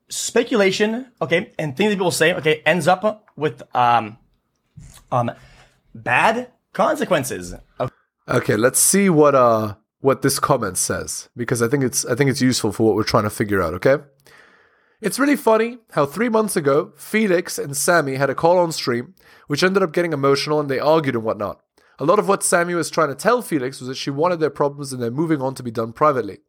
Speculation, 0.07 1.12
okay, 1.21 1.53
and 1.57 1.75
things 1.75 1.91
that 1.91 1.95
people 1.97 2.12
say, 2.12 2.33
okay, 2.35 2.62
ends 2.65 2.88
up 2.88 3.27
with 3.35 3.63
um 3.75 4.17
um 5.12 5.31
bad 5.93 6.51
consequences. 6.74 7.55
Okay. 7.79 7.93
Okay, 8.27 8.55
let's 8.55 8.79
see 8.79 9.09
what 9.09 9.35
uh 9.35 9.75
what 10.01 10.21
this 10.21 10.39
comment 10.39 10.77
says 10.77 11.29
because 11.35 11.62
I 11.62 11.67
think 11.67 11.83
it's 11.83 12.05
I 12.05 12.15
think 12.15 12.29
it's 12.29 12.41
useful 12.41 12.71
for 12.71 12.85
what 12.85 12.95
we're 12.95 13.03
trying 13.03 13.24
to 13.24 13.29
figure 13.29 13.62
out, 13.62 13.74
okay? 13.75 13.97
It's 15.01 15.19
really 15.19 15.35
funny 15.35 15.79
how 15.91 16.05
3 16.05 16.29
months 16.29 16.55
ago 16.55 16.93
Felix 16.97 17.57
and 17.57 17.75
Sammy 17.75 18.15
had 18.15 18.29
a 18.29 18.35
call 18.35 18.57
on 18.57 18.71
stream 18.71 19.15
which 19.47 19.63
ended 19.63 19.83
up 19.83 19.93
getting 19.93 20.13
emotional 20.13 20.59
and 20.59 20.69
they 20.69 20.79
argued 20.79 21.15
and 21.15 21.24
whatnot. 21.24 21.62
A 22.00 22.05
lot 22.05 22.19
of 22.19 22.27
what 22.27 22.43
Sammy 22.43 22.74
was 22.74 22.89
trying 22.89 23.09
to 23.09 23.15
tell 23.15 23.41
Felix 23.41 23.79
was 23.79 23.88
that 23.88 23.95
she 23.95 24.09
wanted 24.09 24.39
their 24.39 24.50
problems 24.50 24.91
and 24.91 25.01
they're 25.01 25.12
moving 25.12 25.41
on 25.41 25.55
to 25.55 25.63
be 25.63 25.71
done 25.71 25.93
privately. 25.93 26.39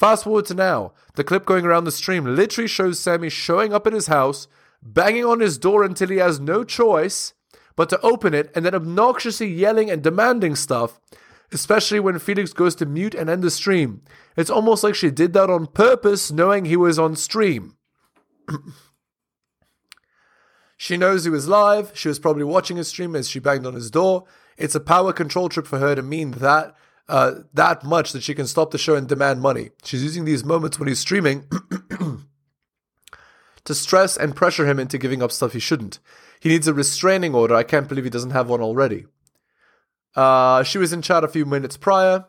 Fast 0.00 0.24
forward 0.24 0.46
to 0.46 0.54
now. 0.54 0.94
The 1.16 1.24
clip 1.24 1.44
going 1.44 1.66
around 1.66 1.84
the 1.84 1.92
stream 1.92 2.24
literally 2.24 2.66
shows 2.66 2.98
Sammy 2.98 3.28
showing 3.28 3.74
up 3.74 3.86
at 3.86 3.92
his 3.92 4.06
house, 4.06 4.48
banging 4.82 5.26
on 5.26 5.40
his 5.40 5.58
door 5.58 5.84
until 5.84 6.08
he 6.08 6.16
has 6.16 6.40
no 6.40 6.64
choice, 6.64 7.34
but 7.76 7.90
to 7.90 8.00
open 8.00 8.32
it 8.32 8.50
and 8.54 8.64
then 8.64 8.74
obnoxiously 8.74 9.48
yelling 9.48 9.90
and 9.90 10.02
demanding 10.02 10.56
stuff, 10.56 10.98
especially 11.52 12.00
when 12.00 12.18
Felix 12.18 12.54
goes 12.54 12.74
to 12.76 12.86
mute 12.86 13.14
and 13.14 13.28
end 13.28 13.42
the 13.42 13.50
stream. 13.50 14.00
It's 14.38 14.48
almost 14.48 14.82
like 14.82 14.94
she 14.94 15.10
did 15.10 15.34
that 15.34 15.50
on 15.50 15.66
purpose, 15.66 16.32
knowing 16.32 16.64
he 16.64 16.78
was 16.78 16.98
on 16.98 17.14
stream. 17.14 17.76
she 20.78 20.96
knows 20.96 21.24
he 21.24 21.30
was 21.30 21.46
live. 21.46 21.92
She 21.92 22.08
was 22.08 22.18
probably 22.18 22.44
watching 22.44 22.78
his 22.78 22.88
stream 22.88 23.14
as 23.14 23.28
she 23.28 23.38
banged 23.38 23.66
on 23.66 23.74
his 23.74 23.90
door. 23.90 24.24
It's 24.56 24.74
a 24.74 24.80
power 24.80 25.12
control 25.12 25.50
trip 25.50 25.66
for 25.66 25.78
her 25.78 25.94
to 25.94 26.00
mean 26.00 26.30
that 26.30 26.74
uh, 27.10 27.42
that 27.52 27.82
much 27.82 28.12
that 28.12 28.22
she 28.22 28.34
can 28.34 28.46
stop 28.46 28.70
the 28.70 28.78
show 28.78 28.94
and 28.94 29.08
demand 29.08 29.40
money. 29.40 29.70
She's 29.82 30.04
using 30.04 30.24
these 30.24 30.44
moments 30.44 30.78
when 30.78 30.86
he's 30.86 31.00
streaming 31.00 31.44
to 33.64 33.74
stress 33.74 34.16
and 34.16 34.36
pressure 34.36 34.64
him 34.64 34.78
into 34.78 34.96
giving 34.96 35.20
up 35.20 35.32
stuff 35.32 35.52
he 35.52 35.58
shouldn't. 35.58 35.98
He 36.38 36.48
needs 36.48 36.68
a 36.68 36.72
restraining 36.72 37.34
order. 37.34 37.56
I 37.56 37.64
can't 37.64 37.88
believe 37.88 38.04
he 38.04 38.10
doesn't 38.10 38.30
have 38.30 38.48
one 38.48 38.60
already. 38.60 39.06
Uh, 40.14 40.62
she 40.62 40.78
was 40.78 40.92
in 40.92 41.02
chat 41.02 41.24
a 41.24 41.28
few 41.28 41.44
minutes 41.44 41.76
prior. 41.76 42.26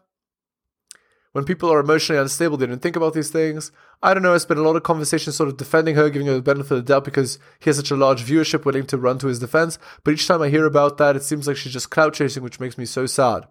When 1.31 1.45
people 1.45 1.71
are 1.71 1.79
emotionally 1.79 2.19
unstable, 2.19 2.57
they 2.57 2.65
don't 2.65 2.81
think 2.81 2.95
about 2.95 3.13
these 3.13 3.29
things. 3.29 3.71
I 4.01 4.13
don't 4.13 4.23
know. 4.23 4.33
I 4.33 4.39
spent 4.39 4.59
a 4.59 4.63
lot 4.63 4.75
of 4.75 4.83
conversations 4.83 5.35
sort 5.35 5.47
of 5.47 5.57
defending 5.57 5.95
her, 5.95 6.09
giving 6.09 6.27
her 6.27 6.33
the 6.33 6.41
benefit 6.41 6.71
of 6.71 6.77
the 6.85 6.93
doubt 6.93 7.05
because 7.05 7.37
he 7.59 7.69
has 7.69 7.77
such 7.77 7.91
a 7.91 7.95
large 7.95 8.25
viewership 8.25 8.65
willing 8.65 8.87
to 8.87 8.97
run 8.97 9.19
to 9.19 9.27
his 9.27 9.39
defense. 9.39 9.77
But 10.03 10.15
each 10.15 10.27
time 10.27 10.41
I 10.41 10.49
hear 10.49 10.65
about 10.65 10.97
that, 10.97 11.15
it 11.15 11.23
seems 11.23 11.47
like 11.47 11.55
she's 11.55 11.71
just 11.71 11.91
clout 11.91 12.15
chasing, 12.15 12.41
which 12.43 12.59
makes 12.59 12.77
me 12.77 12.85
so 12.85 13.05
sad. 13.05 13.45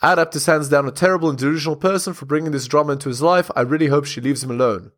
Adept 0.00 0.36
is 0.36 0.46
hands 0.46 0.68
down 0.68 0.86
a 0.86 0.92
terrible 0.92 1.28
and 1.28 1.38
delusional 1.38 1.76
person 1.76 2.14
for 2.14 2.26
bringing 2.26 2.52
this 2.52 2.68
drama 2.68 2.92
into 2.92 3.08
his 3.08 3.20
life. 3.20 3.50
I 3.56 3.62
really 3.62 3.88
hope 3.88 4.04
she 4.04 4.20
leaves 4.20 4.44
him 4.44 4.50
alone. 4.50 4.92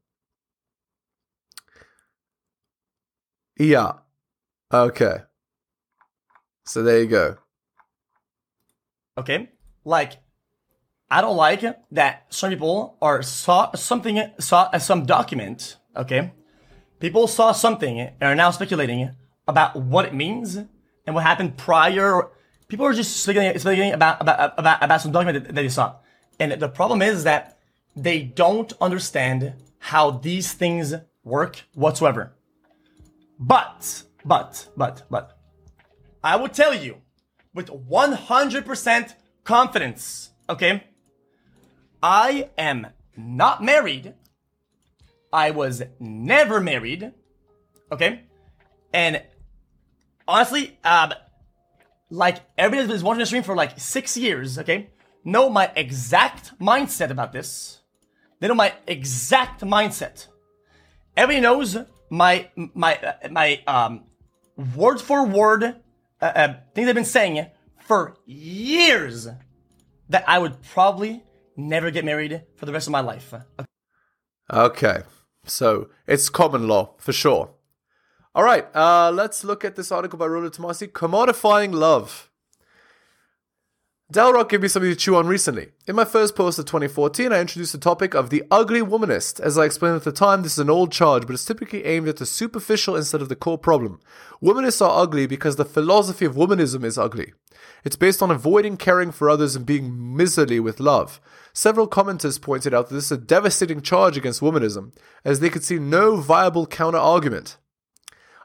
Yeah. 3.59 3.93
Okay. 4.73 5.23
So 6.65 6.83
there 6.83 7.01
you 7.01 7.07
go. 7.07 7.39
Okay? 9.19 9.51
Like, 9.85 10.19
I 11.11 11.21
don't 11.21 11.37
like 11.37 11.63
that 11.91 12.27
some 12.31 12.51
people 12.51 12.97
are 13.03 13.23
saw 13.23 13.75
something, 13.75 14.23
saw 14.39 14.77
some 14.79 15.07
document, 15.07 15.77
okay? 15.97 16.33
People 17.01 17.27
saw 17.27 17.51
something 17.51 17.99
and 17.99 18.23
are 18.23 18.37
now 18.37 18.51
speculating 18.53 19.11
about 19.49 19.75
what 19.75 20.05
it 20.05 20.15
means 20.15 20.55
and 20.55 21.15
what 21.15 21.25
happened 21.25 21.57
prior. 21.57 22.29
People 22.71 22.87
are 22.87 22.93
just 22.93 23.17
speculating, 23.17 23.59
speculating 23.59 23.93
about, 23.93 24.23
about, 24.23 24.55
about, 24.57 24.83
about 24.83 25.01
some 25.03 25.11
document 25.11 25.45
that, 25.45 25.55
that 25.55 25.61
they 25.61 25.69
saw. 25.69 25.97
And 26.39 26.53
the 26.53 26.69
problem 26.69 27.03
is 27.03 27.25
that 27.25 27.59
they 27.97 28.23
don't 28.23 28.73
understand 28.81 29.55
how 29.81 30.13
these 30.13 30.53
things 30.53 30.95
work 31.25 31.65
whatsoever. 31.75 32.33
But, 33.41 34.05
but, 34.25 34.69
but, 34.77 35.03
but, 35.11 35.37
I 36.23 36.37
will 36.37 36.49
tell 36.49 36.73
you 36.73 36.99
with 37.55 37.67
100% 37.67 39.15
confidence, 39.43 40.31
okay? 40.49 40.85
I 42.01 42.51
am 42.57 42.87
not 43.17 43.65
married. 43.65 44.15
I 45.33 45.51
was 45.51 45.83
never 45.99 46.61
married, 46.61 47.13
okay? 47.91 48.23
And 48.93 49.23
honestly, 50.29 50.79
um, 50.85 51.15
like 52.11 52.39
everybody 52.59 52.87
that's 52.87 53.01
been 53.01 53.07
watching 53.07 53.21
the 53.21 53.27
stream 53.27 53.43
for 53.43 53.55
like 53.55 53.79
six 53.79 54.17
years, 54.17 54.59
okay, 54.59 54.91
know 55.25 55.49
my 55.49 55.71
exact 55.77 56.59
mindset 56.59 57.11
about 57.11 57.33
this. 57.33 57.81
They 58.41 58.49
know 58.49 58.55
my 58.55 58.75
exact 58.87 59.63
mindset. 59.63 60.27
Everybody 61.17 61.41
knows 61.41 61.77
my 62.11 62.51
my 62.57 62.97
uh, 62.97 63.29
my 63.31 63.63
um 63.67 64.05
word 64.75 65.01
for 65.01 65.27
word 65.27 65.65
uh, 66.21 66.25
uh, 66.25 66.55
things 66.75 66.89
I've 66.89 66.95
been 66.95 67.05
saying 67.05 67.47
for 67.79 68.17
years 68.27 69.29
that 70.09 70.25
I 70.27 70.39
would 70.39 70.63
probably 70.63 71.23
never 71.57 71.91
get 71.91 72.05
married 72.05 72.43
for 72.57 72.67
the 72.67 72.73
rest 72.73 72.87
of 72.87 72.93
my 72.93 73.01
life. 73.01 73.33
Okay. 73.33 73.67
Okay, 74.53 75.03
so 75.45 75.89
it's 76.09 76.29
common 76.29 76.67
law 76.67 76.95
for 76.99 77.13
sure. 77.13 77.51
All 78.41 78.47
right, 78.47 78.75
uh, 78.75 79.11
let's 79.11 79.45
look 79.45 79.67
at 79.67 79.77
this 79.77 79.93
article 79.93 80.19
by 80.19 80.25
Rollo 80.25 80.49
Tomasi, 80.49 80.91
Commodifying 80.91 81.75
Love. 81.75 82.31
Dalrock 84.11 84.49
gave 84.49 84.63
me 84.63 84.69
something 84.69 84.91
to 84.91 84.97
chew 84.97 85.15
on 85.15 85.27
recently. 85.27 85.73
In 85.87 85.95
my 85.95 86.07
first 86.07 86.35
post 86.35 86.59
of 86.59 86.65
2014, 86.65 87.35
I 87.35 87.41
introduced 87.43 87.73
the 87.73 87.79
topic 87.79 88.15
of 88.15 88.31
the 88.31 88.43
ugly 88.51 88.81
womanist. 88.81 89.41
As 89.41 89.59
I 89.59 89.67
explained 89.67 89.97
at 89.97 90.05
the 90.05 90.11
time, 90.11 90.41
this 90.41 90.53
is 90.53 90.59
an 90.59 90.71
old 90.71 90.91
charge, 90.91 91.27
but 91.27 91.35
it's 91.35 91.45
typically 91.45 91.85
aimed 91.85 92.09
at 92.09 92.17
the 92.17 92.25
superficial 92.25 92.97
instead 92.97 93.21
of 93.21 93.29
the 93.29 93.37
core 93.37 93.59
problem. 93.59 94.01
Womanists 94.43 94.81
are 94.81 95.03
ugly 95.03 95.27
because 95.27 95.57
the 95.57 95.67
philosophy 95.67 96.25
of 96.25 96.35
womanism 96.35 96.83
is 96.83 96.97
ugly. 96.97 97.35
It's 97.85 97.97
based 97.97 98.23
on 98.23 98.31
avoiding 98.31 98.79
caring 98.79 99.13
for 99.13 99.29
others 99.29 99.55
and 99.55 99.67
being 99.67 100.17
miserly 100.17 100.61
with 100.61 100.81
love. 100.81 101.21
Several 101.53 101.87
commenters 101.87 102.41
pointed 102.41 102.73
out 102.73 102.89
that 102.89 102.95
this 102.95 103.05
is 103.05 103.13
a 103.13 103.19
devastating 103.19 103.83
charge 103.83 104.17
against 104.17 104.41
womanism, 104.41 104.95
as 105.27 105.41
they 105.41 105.51
could 105.51 105.63
see 105.63 105.79
no 105.79 106.17
viable 106.17 106.67
counter 106.67 106.97
argument. 106.97 107.59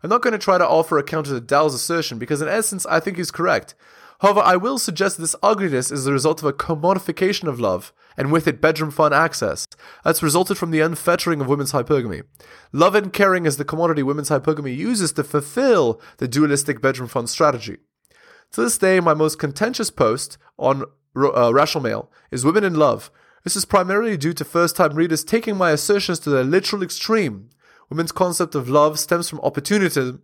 I'm 0.05 0.09
not 0.09 0.21
going 0.21 0.33
to 0.33 0.37
try 0.37 0.59
to 0.59 0.67
offer 0.67 0.99
a 0.99 1.03
counter 1.03 1.31
to 1.31 1.41
Dal's 1.41 1.73
assertion 1.73 2.19
because, 2.19 2.39
in 2.39 2.47
essence, 2.47 2.85
I 2.85 2.99
think 2.99 3.17
he's 3.17 3.31
correct. 3.31 3.73
However, 4.19 4.41
I 4.41 4.55
will 4.55 4.77
suggest 4.77 5.17
this 5.17 5.35
ugliness 5.41 5.89
is 5.89 6.05
the 6.05 6.13
result 6.13 6.43
of 6.43 6.45
a 6.45 6.53
commodification 6.53 7.47
of 7.47 7.59
love, 7.59 7.91
and 8.15 8.31
with 8.31 8.47
it 8.47 8.61
bedroom 8.61 8.91
fun 8.91 9.13
access, 9.13 9.65
that's 10.03 10.21
resulted 10.21 10.59
from 10.59 10.69
the 10.69 10.79
unfettering 10.79 11.41
of 11.41 11.47
women's 11.47 11.71
hypergamy. 11.71 12.21
Love 12.71 12.93
and 12.93 13.11
caring 13.11 13.47
is 13.47 13.57
the 13.57 13.65
commodity 13.65 14.03
women's 14.03 14.29
hypergamy 14.29 14.77
uses 14.77 15.11
to 15.13 15.23
fulfill 15.23 15.99
the 16.17 16.27
dualistic 16.27 16.83
bedroom 16.83 17.09
fun 17.09 17.25
strategy. 17.25 17.77
To 18.51 18.61
this 18.61 18.77
day, 18.77 18.99
my 18.99 19.15
most 19.15 19.39
contentious 19.39 19.89
post 19.89 20.37
on 20.59 20.83
uh, 21.15 21.51
Rational 21.51 21.83
Male 21.83 22.11
is 22.29 22.45
Women 22.45 22.63
in 22.63 22.75
Love. 22.75 23.09
This 23.43 23.55
is 23.55 23.65
primarily 23.65 24.17
due 24.17 24.33
to 24.33 24.45
first 24.45 24.75
time 24.75 24.93
readers 24.93 25.23
taking 25.23 25.57
my 25.57 25.71
assertions 25.71 26.19
to 26.19 26.29
their 26.29 26.43
literal 26.43 26.83
extreme. 26.83 27.49
Women's 27.89 28.11
concept 28.11 28.55
of 28.55 28.69
love 28.69 28.99
stems 28.99 29.29
from 29.29 29.39
opportunism, 29.41 30.21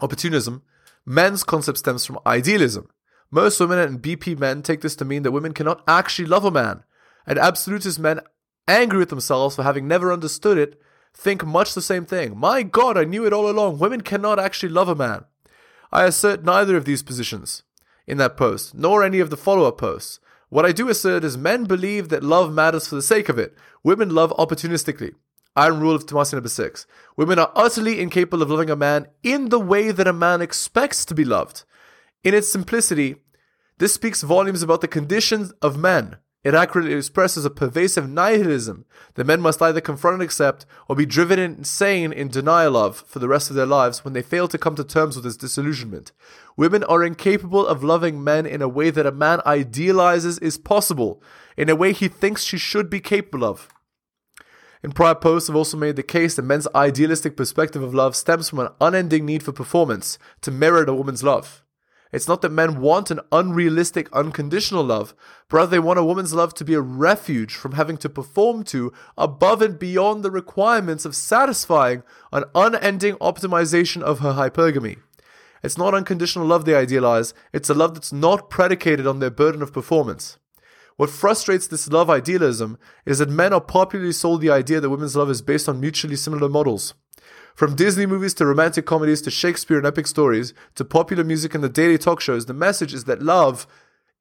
opportunism 0.00 0.62
Men's 1.06 1.44
concept 1.44 1.78
stems 1.78 2.06
from 2.06 2.18
idealism. 2.26 2.88
Most 3.30 3.60
women 3.60 3.78
and 3.78 4.02
BP 4.02 4.38
men 4.38 4.62
take 4.62 4.80
this 4.80 4.96
to 4.96 5.04
mean 5.04 5.22
that 5.22 5.32
women 5.32 5.52
cannot 5.52 5.82
actually 5.86 6.26
love 6.26 6.44
a 6.44 6.50
man, 6.50 6.82
and 7.26 7.38
absolutist 7.38 7.98
men, 7.98 8.20
angry 8.66 8.98
with 8.98 9.10
themselves 9.10 9.56
for 9.56 9.64
having 9.64 9.86
never 9.86 10.12
understood 10.12 10.56
it, 10.56 10.80
think 11.12 11.44
much 11.44 11.74
the 11.74 11.82
same 11.82 12.06
thing. 12.06 12.38
My 12.38 12.62
God, 12.62 12.96
I 12.96 13.04
knew 13.04 13.26
it 13.26 13.32
all 13.32 13.50
along. 13.50 13.78
Women 13.78 14.00
cannot 14.00 14.38
actually 14.38 14.70
love 14.70 14.88
a 14.88 14.94
man. 14.94 15.24
I 15.92 16.04
assert 16.04 16.44
neither 16.44 16.76
of 16.76 16.86
these 16.86 17.02
positions 17.02 17.62
in 18.06 18.16
that 18.18 18.36
post, 18.36 18.74
nor 18.74 19.02
any 19.02 19.20
of 19.20 19.30
the 19.30 19.36
follow 19.36 19.66
up 19.68 19.78
posts. 19.78 20.20
What 20.48 20.64
I 20.64 20.72
do 20.72 20.88
assert 20.88 21.24
is 21.24 21.36
men 21.36 21.64
believe 21.64 22.08
that 22.08 22.22
love 22.22 22.52
matters 22.52 22.88
for 22.88 22.94
the 22.94 23.02
sake 23.02 23.28
of 23.28 23.38
it. 23.38 23.56
Women 23.82 24.14
love 24.14 24.32
opportunistically. 24.38 25.14
Iron 25.56 25.78
Rule 25.78 25.94
of 25.94 26.04
Tomasi 26.04 26.32
number 26.32 26.48
six. 26.48 26.86
Women 27.16 27.38
are 27.38 27.52
utterly 27.54 28.00
incapable 28.00 28.42
of 28.42 28.50
loving 28.50 28.70
a 28.70 28.76
man 28.76 29.06
in 29.22 29.50
the 29.50 29.60
way 29.60 29.92
that 29.92 30.08
a 30.08 30.12
man 30.12 30.42
expects 30.42 31.04
to 31.04 31.14
be 31.14 31.24
loved. 31.24 31.62
In 32.24 32.34
its 32.34 32.50
simplicity, 32.50 33.16
this 33.78 33.94
speaks 33.94 34.22
volumes 34.22 34.62
about 34.62 34.80
the 34.80 34.88
conditions 34.88 35.52
of 35.62 35.78
men. 35.78 36.16
It 36.42 36.54
accurately 36.54 36.92
expresses 36.92 37.44
a 37.44 37.50
pervasive 37.50 38.08
nihilism 38.08 38.84
that 39.14 39.26
men 39.26 39.40
must 39.40 39.62
either 39.62 39.80
confront 39.80 40.14
and 40.14 40.22
accept 40.22 40.66
or 40.88 40.96
be 40.96 41.06
driven 41.06 41.38
insane 41.38 42.12
in 42.12 42.28
denial 42.28 42.76
of 42.76 42.98
for 42.98 43.18
the 43.18 43.28
rest 43.28 43.48
of 43.48 43.56
their 43.56 43.64
lives 43.64 44.04
when 44.04 44.12
they 44.12 44.22
fail 44.22 44.46
to 44.48 44.58
come 44.58 44.74
to 44.74 44.84
terms 44.84 45.16
with 45.16 45.24
this 45.24 45.38
disillusionment. 45.38 46.12
Women 46.56 46.84
are 46.84 47.02
incapable 47.02 47.66
of 47.66 47.82
loving 47.82 48.22
men 48.22 48.44
in 48.44 48.60
a 48.60 48.68
way 48.68 48.90
that 48.90 49.06
a 49.06 49.12
man 49.12 49.40
idealizes 49.46 50.38
is 50.40 50.58
possible, 50.58 51.22
in 51.56 51.70
a 51.70 51.76
way 51.76 51.92
he 51.92 52.08
thinks 52.08 52.42
she 52.42 52.58
should 52.58 52.90
be 52.90 53.00
capable 53.00 53.44
of. 53.44 53.68
In 54.84 54.92
prior 54.92 55.14
posts, 55.14 55.48
I've 55.48 55.56
also 55.56 55.78
made 55.78 55.96
the 55.96 56.02
case 56.02 56.36
that 56.36 56.42
men's 56.42 56.68
idealistic 56.74 57.38
perspective 57.38 57.82
of 57.82 57.94
love 57.94 58.14
stems 58.14 58.50
from 58.50 58.58
an 58.58 58.68
unending 58.82 59.24
need 59.24 59.42
for 59.42 59.50
performance 59.50 60.18
to 60.42 60.50
merit 60.50 60.90
a 60.90 60.94
woman's 60.94 61.22
love. 61.22 61.64
It's 62.12 62.28
not 62.28 62.42
that 62.42 62.52
men 62.52 62.82
want 62.82 63.10
an 63.10 63.20
unrealistic, 63.32 64.12
unconditional 64.12 64.84
love, 64.84 65.14
but 65.48 65.56
rather 65.56 65.70
they 65.70 65.78
want 65.78 66.00
a 66.00 66.04
woman's 66.04 66.34
love 66.34 66.52
to 66.56 66.66
be 66.66 66.74
a 66.74 66.82
refuge 66.82 67.54
from 67.54 67.72
having 67.72 67.96
to 67.96 68.10
perform 68.10 68.62
to 68.64 68.92
above 69.16 69.62
and 69.62 69.78
beyond 69.78 70.22
the 70.22 70.30
requirements 70.30 71.06
of 71.06 71.16
satisfying 71.16 72.02
an 72.30 72.44
unending 72.54 73.14
optimization 73.14 74.02
of 74.02 74.18
her 74.18 74.34
hypergamy. 74.34 74.98
It's 75.62 75.78
not 75.78 75.94
unconditional 75.94 76.46
love 76.46 76.66
they 76.66 76.74
idealize, 76.74 77.32
it's 77.54 77.70
a 77.70 77.74
love 77.74 77.94
that's 77.94 78.12
not 78.12 78.50
predicated 78.50 79.06
on 79.06 79.20
their 79.20 79.30
burden 79.30 79.62
of 79.62 79.72
performance. 79.72 80.36
What 80.96 81.10
frustrates 81.10 81.66
this 81.66 81.88
love 81.88 82.08
idealism 82.08 82.78
is 83.04 83.18
that 83.18 83.28
men 83.28 83.52
are 83.52 83.60
popularly 83.60 84.12
sold 84.12 84.40
the 84.40 84.50
idea 84.50 84.80
that 84.80 84.90
women's 84.90 85.16
love 85.16 85.28
is 85.28 85.42
based 85.42 85.68
on 85.68 85.80
mutually 85.80 86.16
similar 86.16 86.48
models. 86.48 86.94
From 87.54 87.76
Disney 87.76 88.06
movies 88.06 88.34
to 88.34 88.46
romantic 88.46 88.86
comedies 88.86 89.22
to 89.22 89.30
Shakespeare 89.30 89.78
and 89.78 89.86
epic 89.86 90.06
stories 90.06 90.54
to 90.76 90.84
popular 90.84 91.24
music 91.24 91.54
and 91.54 91.62
the 91.62 91.68
daily 91.68 91.98
talk 91.98 92.20
shows, 92.20 92.46
the 92.46 92.54
message 92.54 92.94
is 92.94 93.04
that 93.04 93.22
love, 93.22 93.66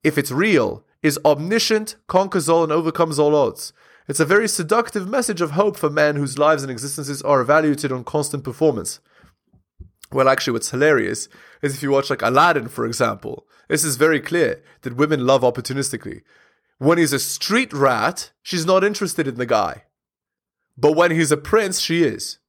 if 0.03 0.18
it's 0.18 0.32
real, 0.32 0.84
is 1.01 1.20
omniscient, 1.25 1.96
conquers 2.08 2.50
all, 2.50 2.63
and 2.63 2.72
overcomes 2.72 3.20
all 3.20 3.36
odds. 3.36 3.74
It's 4.08 4.20
a 4.20 4.25
very 4.25 4.48
seductive 4.48 5.08
message 5.08 5.42
of 5.42 5.51
hope 5.51 5.77
for 5.77 5.89
men 5.89 6.15
whose 6.15 6.38
lives 6.38 6.63
and 6.63 6.72
existences 6.72 7.22
are 7.22 7.42
evaluated 7.42 7.92
on 7.92 8.03
constant 8.03 8.44
performance. 8.44 9.00
Well, 10.12 10.30
actually, 10.30 10.53
what's 10.53 10.70
hilarious 10.70 11.27
is 11.62 11.75
if 11.75 11.82
you 11.82 11.92
watch 11.92 12.10
like 12.10 12.22
Aladdin, 12.22 12.68
for 12.68 12.86
example. 12.86 13.48
This 13.68 13.84
is 13.84 13.96
very 13.96 14.20
clear 14.20 14.62
that 14.82 14.98
women 14.98 15.25
love 15.25 15.42
opportunistically. 15.42 16.22
When 16.84 16.98
he's 16.98 17.13
a 17.13 17.20
street 17.20 17.72
rat, 17.72 18.32
she's 18.42 18.66
not 18.66 18.84
interested 18.84 19.25
in 19.25 19.36
the 19.36 19.46
guy. 19.46 19.84
But 20.78 20.98
when 20.98 21.12
he's 21.12 21.32
a 21.32 21.38
prince, 21.38 21.80
she 21.80 22.04
is. 22.04 22.40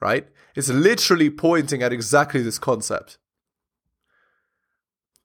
Right? 0.00 0.28
It's 0.54 0.68
literally 0.68 1.28
pointing 1.28 1.82
at 1.82 1.92
exactly 1.92 2.40
this 2.40 2.60
concept. 2.60 3.18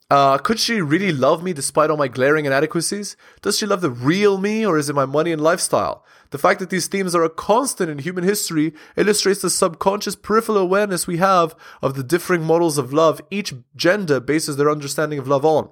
Uh, 0.10 0.40
could 0.40 0.60
she 0.60 0.82
really 0.82 1.12
love 1.12 1.44
me 1.44 1.54
despite 1.54 1.92
all 1.92 1.98
my 1.98 2.08
glaring 2.08 2.46
inadequacies? 2.46 3.16
Does 3.44 3.56
she 3.56 3.68
love 3.68 3.82
the 3.82 3.92
real 3.92 4.40
me 4.40 4.66
or 4.66 4.80
is 4.80 4.90
it 4.90 4.96
my 4.96 5.06
money 5.06 5.32
and 5.32 5.40
lifestyle? 5.44 6.04
The 6.32 6.40
fact 6.40 6.60
that 6.60 6.72
these 6.72 6.88
themes 6.88 7.14
are 7.14 7.24
a 7.24 7.30
constant 7.30 7.92
in 7.92 8.00
human 8.00 8.24
history 8.24 8.74
illustrates 8.96 9.44
the 9.44 9.52
subconscious 9.52 10.16
peripheral 10.16 10.58
awareness 10.58 11.06
we 11.06 11.18
have 11.18 11.56
of 11.84 11.94
the 11.94 12.04
differing 12.04 12.42
models 12.42 12.80
of 12.80 12.94
love 12.94 13.22
each 13.30 13.54
gender 13.76 14.20
bases 14.20 14.58
their 14.58 14.72
understanding 14.72 15.20
of 15.20 15.28
love 15.28 15.46
on. 15.46 15.70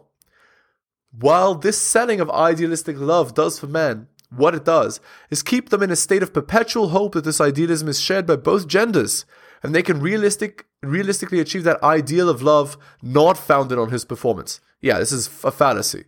While 1.11 1.55
this 1.55 1.81
setting 1.81 2.19
of 2.19 2.29
idealistic 2.29 2.97
love 2.99 3.33
does 3.33 3.59
for 3.59 3.67
men, 3.67 4.07
what 4.29 4.55
it 4.55 4.65
does 4.65 4.99
is 5.29 5.41
keep 5.41 5.69
them 5.69 5.81
in 5.81 5.91
a 5.91 5.95
state 5.95 6.21
of 6.21 6.33
perpetual 6.33 6.89
hope 6.89 7.13
that 7.13 7.23
this 7.23 7.39
idealism 7.39 7.87
is 7.87 8.01
shared 8.01 8.25
by 8.25 8.35
both 8.35 8.67
genders 8.67 9.25
and 9.63 9.73
they 9.73 9.81
can 9.81 9.99
realistic 9.99 10.65
realistically 10.83 11.39
achieve 11.39 11.63
that 11.63 11.81
ideal 11.81 12.29
of 12.29 12.41
love 12.41 12.77
not 13.01 13.37
founded 13.37 13.79
on 13.79 13.89
his 13.89 14.05
performance. 14.05 14.59
Yeah, 14.79 14.99
this 14.99 15.11
is 15.11 15.27
a 15.43 15.51
fallacy. 15.51 16.05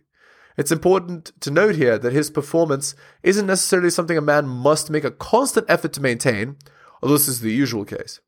It's 0.56 0.70
important 0.70 1.32
to 1.40 1.50
note 1.50 1.74
here 1.74 1.98
that 1.98 2.12
his 2.12 2.30
performance 2.30 2.94
isn't 3.22 3.46
necessarily 3.46 3.90
something 3.90 4.16
a 4.16 4.22
man 4.22 4.46
must 4.46 4.90
make 4.90 5.04
a 5.04 5.10
constant 5.10 5.66
effort 5.68 5.92
to 5.94 6.02
maintain, 6.02 6.56
although 7.02 7.16
this 7.16 7.28
is 7.28 7.40
the 7.40 7.50
usual 7.50 7.84
case, 7.84 8.20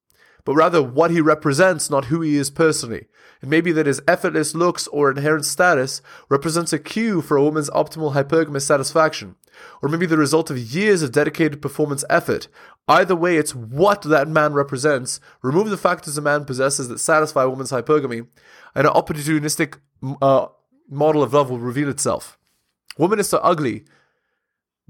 but 0.44 0.54
rather 0.54 0.82
what 0.82 1.10
he 1.10 1.20
represents, 1.20 1.90
not 1.90 2.06
who 2.06 2.20
he 2.20 2.36
is 2.36 2.50
personally. 2.50 3.06
It 3.42 3.48
may 3.48 3.60
be 3.60 3.72
that 3.72 3.86
his 3.86 4.02
effortless 4.06 4.54
looks 4.54 4.86
or 4.88 5.10
inherent 5.10 5.44
status 5.44 6.00
represents 6.28 6.72
a 6.72 6.78
cue 6.78 7.20
for 7.20 7.36
a 7.36 7.42
woman's 7.42 7.70
optimal 7.70 8.14
hypergamous 8.14 8.62
satisfaction, 8.62 9.34
or 9.82 9.88
maybe 9.88 10.06
the 10.06 10.16
result 10.16 10.50
of 10.50 10.58
years 10.58 11.02
of 11.02 11.12
dedicated 11.12 11.60
performance 11.60 12.04
effort. 12.08 12.48
Either 12.86 13.16
way, 13.16 13.36
it's 13.36 13.54
what 13.54 14.02
that 14.02 14.28
man 14.28 14.52
represents. 14.52 15.20
Remove 15.42 15.70
the 15.70 15.76
factors 15.76 16.18
a 16.18 16.20
man 16.20 16.44
possesses 16.44 16.88
that 16.88 16.98
satisfy 16.98 17.42
a 17.42 17.50
woman's 17.50 17.72
hypergamy, 17.72 18.26
and 18.74 18.86
an 18.86 18.92
opportunistic 18.92 19.78
uh, 20.20 20.46
model 20.88 21.22
of 21.22 21.32
love 21.32 21.50
will 21.50 21.58
reveal 21.58 21.88
itself. 21.88 22.38
Woman 22.98 23.18
is 23.18 23.28
so 23.28 23.38
ugly 23.38 23.84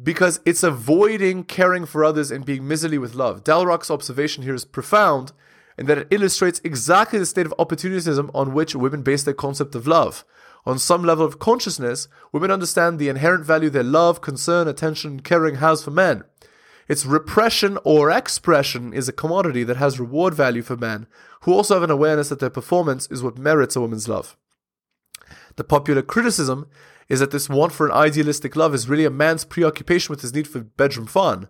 because 0.00 0.40
it's 0.44 0.62
avoiding 0.62 1.44
caring 1.44 1.84
for 1.86 2.04
others 2.04 2.30
and 2.30 2.44
being 2.44 2.66
miserly 2.66 2.98
with 2.98 3.14
love. 3.14 3.44
Dalrock's 3.44 3.90
observation 3.90 4.42
here 4.42 4.54
is 4.54 4.64
profound 4.64 5.32
in 5.78 5.86
that 5.86 5.98
it 5.98 6.08
illustrates 6.10 6.60
exactly 6.64 7.18
the 7.18 7.26
state 7.26 7.46
of 7.46 7.54
opportunism 7.58 8.30
on 8.34 8.52
which 8.52 8.74
women 8.74 9.02
base 9.02 9.22
their 9.22 9.34
concept 9.34 9.74
of 9.74 9.86
love. 9.86 10.24
On 10.64 10.78
some 10.78 11.02
level 11.02 11.24
of 11.24 11.38
consciousness, 11.38 12.08
women 12.30 12.50
understand 12.50 12.98
the 12.98 13.08
inherent 13.08 13.44
value 13.44 13.70
their 13.70 13.82
love, 13.82 14.20
concern, 14.20 14.68
attention, 14.68 15.20
caring 15.20 15.56
has 15.56 15.82
for 15.82 15.90
men. 15.90 16.22
Its 16.88 17.06
repression 17.06 17.78
or 17.84 18.10
expression 18.10 18.92
is 18.92 19.08
a 19.08 19.12
commodity 19.12 19.64
that 19.64 19.76
has 19.76 19.98
reward 19.98 20.34
value 20.34 20.62
for 20.62 20.76
men, 20.76 21.06
who 21.42 21.52
also 21.52 21.74
have 21.74 21.82
an 21.82 21.90
awareness 21.90 22.28
that 22.28 22.38
their 22.38 22.50
performance 22.50 23.08
is 23.10 23.22
what 23.22 23.38
merits 23.38 23.74
a 23.74 23.80
woman's 23.80 24.08
love. 24.08 24.36
The 25.56 25.64
popular 25.64 26.02
criticism 26.02 26.68
is 27.08 27.20
that 27.20 27.30
this 27.30 27.48
want 27.48 27.72
for 27.72 27.86
an 27.86 27.92
idealistic 27.92 28.56
love 28.56 28.74
is 28.74 28.88
really 28.88 29.04
a 29.04 29.10
man's 29.10 29.44
preoccupation 29.44 30.12
with 30.12 30.22
his 30.22 30.34
need 30.34 30.48
for 30.48 30.60
bedroom 30.60 31.06
fun. 31.06 31.48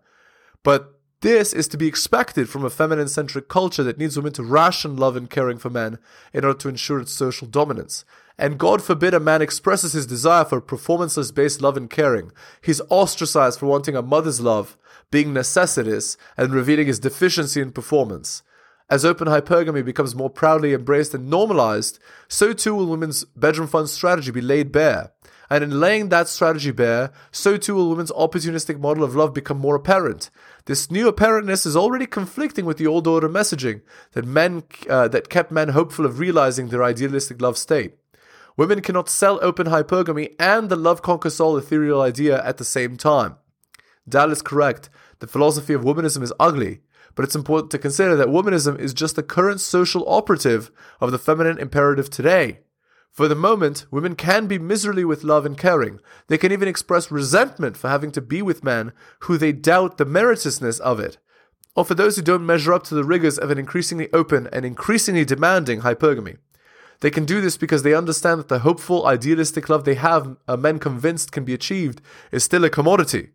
But 0.62 0.99
this 1.23 1.52
is 1.52 1.68
to 1.68 1.76
be 1.76 1.87
expected 1.87 2.49
from 2.49 2.64
a 2.64 2.71
feminine 2.71 3.09
centric 3.09 3.49
culture 3.49 3.85
that 3.85 3.99
needs 3.99 4.16
women 4.16 4.32
to 4.32 4.42
ration 4.42 4.97
love 4.97 5.14
and 5.16 5.30
caring 5.30 5.59
for 5.59 5.71
men 5.71 5.99
in 6.32 6.44
order 6.44 6.59
to 6.59 6.68
ensure 6.68 7.00
its 7.00 7.12
social 7.12 7.47
dominance. 7.47 8.04
And 8.38 8.59
God 8.59 8.82
forbid 8.82 9.14
a 9.14 9.21
man 9.21 9.40
expresses 9.40 9.92
his 9.92 10.06
desire 10.06 10.44
for 10.44 10.61
performances 10.61 11.30
based 11.30 11.62
love 11.62 11.76
and 11.76 11.88
caring. 11.88 12.32
He's 12.60 12.80
ostracized 12.88 13.60
for 13.60 13.67
wanting 13.67 13.95
a 13.95 14.02
mother's 14.02 14.41
love, 14.41 14.76
being 15.12 15.32
necessitous, 15.32 16.17
and 16.36 16.52
revealing 16.52 16.88
his 16.88 16.99
deficiency 16.99 17.60
in 17.60 17.71
performance. 17.71 18.43
As 18.91 19.04
open 19.04 19.28
hypergamy 19.28 19.84
becomes 19.84 20.15
more 20.15 20.28
proudly 20.28 20.75
embraced 20.75 21.15
and 21.15 21.30
normalized, 21.30 21.99
so 22.28 22.52
too 22.52 22.75
will 22.75 22.86
women's 22.86 23.25
bedroom 23.25 23.69
fun 23.69 23.86
strategy 23.86 24.32
be 24.32 24.41
laid 24.41 24.73
bare. 24.73 25.12
And 25.52 25.62
in 25.62 25.80
laying 25.80 26.08
that 26.08 26.28
strategy 26.28 26.71
bare, 26.71 27.12
so 27.30 27.58
too 27.58 27.75
will 27.75 27.91
women's 27.91 28.10
opportunistic 28.12 28.80
model 28.80 29.04
of 29.04 29.15
love 29.15 29.34
become 29.34 29.58
more 29.58 29.75
apparent. 29.75 30.30
This 30.65 30.91
new 30.91 31.12
apparentness 31.12 31.67
is 31.67 31.76
already 31.76 32.06
conflicting 32.06 32.65
with 32.65 32.78
the 32.78 32.86
old 32.86 33.06
order 33.06 33.28
messaging 33.28 33.82
that 34.12 34.25
men 34.25 34.62
uh, 34.88 35.08
that 35.08 35.28
kept 35.28 35.52
men 35.52 35.69
hopeful 35.69 36.06
of 36.06 36.19
realizing 36.19 36.69
their 36.69 36.82
idealistic 36.82 37.43
love 37.43 37.58
state. 37.58 37.97
Women 38.56 38.80
cannot 38.80 39.10
sell 39.10 39.38
open 39.43 39.67
hypergamy 39.67 40.34
and 40.38 40.71
the 40.71 40.76
love 40.76 41.02
conquers 41.02 41.38
all 41.38 41.58
ethereal 41.58 42.00
idea 42.00 42.43
at 42.43 42.56
the 42.56 42.65
same 42.65 42.97
time. 42.97 43.36
Dal 44.08 44.32
is 44.32 44.41
correct. 44.41 44.88
The 45.19 45.26
philosophy 45.26 45.75
of 45.75 45.82
womanism 45.82 46.23
is 46.23 46.32
ugly, 46.41 46.80
but 47.15 47.26
it's 47.26 47.36
important 47.36 47.71
to 47.73 47.78
consider 47.78 48.17
that 48.17 48.28
womanism 48.28 48.78
is 48.78 48.95
just 48.95 49.17
the 49.17 49.23
current 49.23 49.60
social 49.60 50.08
operative 50.08 50.71
of 50.99 51.12
the 51.12 51.19
feminine 51.19 51.58
imperative 51.58 52.08
today. 52.08 52.60
For 53.12 53.28
the 53.28 53.34
moment, 53.34 53.84
women 53.90 54.16
can 54.16 54.46
be 54.46 54.58
miserly 54.58 55.04
with 55.04 55.22
love 55.22 55.44
and 55.44 55.56
caring. 55.56 56.00
They 56.28 56.38
can 56.38 56.50
even 56.50 56.66
express 56.66 57.10
resentment 57.10 57.76
for 57.76 57.88
having 57.88 58.10
to 58.12 58.22
be 58.22 58.40
with 58.40 58.64
men 58.64 58.92
who 59.20 59.36
they 59.36 59.52
doubt 59.52 59.98
the 59.98 60.06
meritoriousness 60.06 60.80
of 60.80 60.98
it, 60.98 61.18
or 61.76 61.84
for 61.84 61.94
those 61.94 62.16
who 62.16 62.22
don't 62.22 62.46
measure 62.46 62.72
up 62.72 62.84
to 62.84 62.94
the 62.94 63.04
rigors 63.04 63.38
of 63.38 63.50
an 63.50 63.58
increasingly 63.58 64.10
open 64.14 64.48
and 64.50 64.64
increasingly 64.64 65.26
demanding 65.26 65.82
hypergamy. 65.82 66.38
They 67.00 67.10
can 67.10 67.26
do 67.26 67.42
this 67.42 67.58
because 67.58 67.82
they 67.82 67.94
understand 67.94 68.40
that 68.40 68.48
the 68.48 68.60
hopeful, 68.60 69.06
idealistic 69.06 69.68
love 69.68 69.84
they 69.84 69.96
have, 69.96 70.36
a 70.48 70.56
men 70.56 70.78
convinced 70.78 71.32
can 71.32 71.44
be 71.44 71.52
achieved, 71.52 72.00
is 72.30 72.44
still 72.44 72.64
a 72.64 72.70
commodity. 72.70 73.30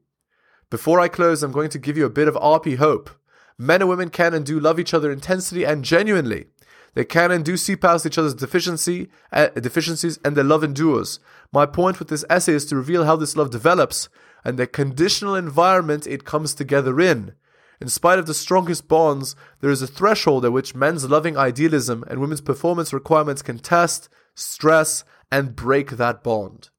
Before 0.71 0.99
I 0.99 1.07
close, 1.07 1.43
I'm 1.43 1.51
going 1.51 1.69
to 1.69 1.79
give 1.79 1.97
you 1.97 2.05
a 2.05 2.09
bit 2.09 2.27
of 2.27 2.35
RP 2.35 2.77
hope. 2.77 3.11
Men 3.57 3.81
and 3.81 3.89
women 3.89 4.09
can 4.09 4.33
and 4.33 4.45
do 4.45 4.59
love 4.59 4.79
each 4.79 4.93
other 4.93 5.11
intensely 5.11 5.65
and 5.65 5.83
genuinely. 5.83 6.45
They 6.93 7.06
can 7.06 7.32
and 7.32 7.45
do 7.45 7.58
see 7.58 7.76
past 7.76 8.06
each 8.06 8.17
other's 8.17 8.34
deficiency, 8.34 9.10
uh, 9.32 9.47
deficiencies 9.50 10.19
and 10.26 10.36
their 10.36 10.43
love 10.43 10.63
endures. 10.63 11.19
My 11.52 11.65
point 11.65 12.00
with 12.00 12.08
this 12.08 12.26
essay 12.30 12.54
is 12.54 12.65
to 12.67 12.76
reveal 12.76 13.06
how 13.06 13.15
this 13.15 13.36
love 13.36 13.52
develops 13.52 14.10
and 14.43 14.58
the 14.58 14.67
conditional 14.67 15.36
environment 15.36 16.08
it 16.08 16.26
comes 16.26 16.54
together 16.54 17.00
in. 17.00 17.34
In 17.80 17.89
spite 17.89 18.17
of 18.17 18.26
the 18.26 18.34
strongest 18.34 18.88
bonds, 18.88 19.36
there 19.62 19.69
is 19.69 19.82
a 19.82 19.88
threshold 19.88 20.45
at 20.45 20.52
which 20.52 20.73
men's 20.73 21.08
loving 21.08 21.38
idealism 21.38 22.04
and 22.08 22.19
women's 22.19 22.41
performance 22.41 22.91
requirements 22.91 23.43
can 23.43 23.60
test, 23.60 24.10
stress, 24.34 25.04
and 25.32 25.56
break 25.56 25.91
that 25.91 26.23
bond. 26.23 26.69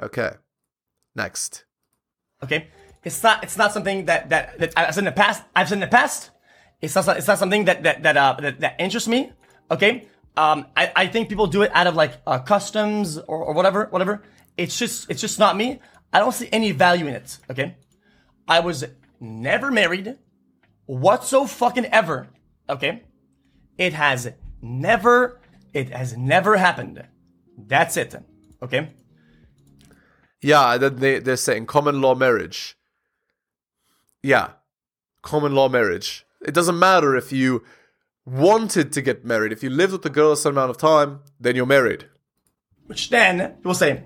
Okay. 0.00 0.34
Next. 1.14 1.64
Okay, 2.42 2.68
it's 3.04 3.22
not 3.22 3.44
it's 3.44 3.56
not 3.56 3.72
something 3.72 4.06
that 4.06 4.30
that, 4.30 4.58
that 4.58 4.72
I've 4.76 4.94
said 4.94 5.02
in 5.02 5.06
the 5.06 5.12
past. 5.12 5.42
I've 5.54 5.68
said 5.68 5.76
in 5.76 5.80
the 5.80 5.86
past. 5.86 6.30
It's 6.84 6.94
not 6.94 7.16
it's 7.16 7.26
not 7.26 7.38
something 7.38 7.64
that 7.64 7.82
that 7.82 8.02
that 8.02 8.16
uh, 8.16 8.36
that, 8.40 8.60
that 8.60 8.76
interests 8.78 9.08
me. 9.08 9.32
Okay, 9.70 10.06
um, 10.36 10.66
I, 10.76 10.92
I 10.94 11.06
think 11.06 11.28
people 11.28 11.46
do 11.46 11.62
it 11.62 11.70
out 11.74 11.86
of 11.86 11.94
like 11.94 12.20
uh, 12.26 12.38
customs 12.38 13.18
or, 13.18 13.38
or 13.44 13.54
whatever 13.54 13.86
whatever. 13.86 14.22
It's 14.56 14.78
just 14.78 15.10
it's 15.10 15.20
just 15.20 15.38
not 15.38 15.56
me. 15.56 15.80
I 16.12 16.18
don't 16.20 16.32
see 16.32 16.48
any 16.52 16.72
value 16.72 17.06
in 17.06 17.14
it. 17.14 17.38
Okay, 17.50 17.76
I 18.46 18.60
was 18.60 18.84
never 19.18 19.70
married, 19.70 20.16
whatso 20.86 21.46
fucking 21.46 21.86
ever. 21.86 22.28
Okay, 22.68 23.02
it 23.78 23.94
has 23.94 24.30
never 24.60 25.40
it 25.72 25.88
has 25.90 26.16
never 26.16 26.56
happened. 26.56 27.02
That's 27.56 27.96
it. 27.96 28.14
Okay. 28.62 28.90
Yeah, 30.40 30.76
they 30.76 31.20
they're 31.20 31.36
saying 31.36 31.66
common 31.66 32.00
law 32.02 32.14
marriage. 32.14 32.76
Yeah, 34.22 34.52
common 35.22 35.54
law 35.54 35.68
marriage. 35.68 36.26
It 36.44 36.54
doesn't 36.54 36.78
matter 36.78 37.16
if 37.16 37.32
you 37.32 37.62
wanted 38.26 38.92
to 38.92 39.02
get 39.02 39.24
married. 39.24 39.52
If 39.52 39.62
you 39.62 39.70
lived 39.70 39.92
with 39.92 40.02
the 40.02 40.10
girl 40.10 40.32
a 40.32 40.36
certain 40.36 40.58
amount 40.58 40.70
of 40.70 40.78
time, 40.78 41.20
then 41.38 41.56
you're 41.56 41.66
married. 41.66 42.08
Which 42.86 43.10
then 43.10 43.38
you 43.38 43.68
will 43.68 43.74
say, 43.74 44.04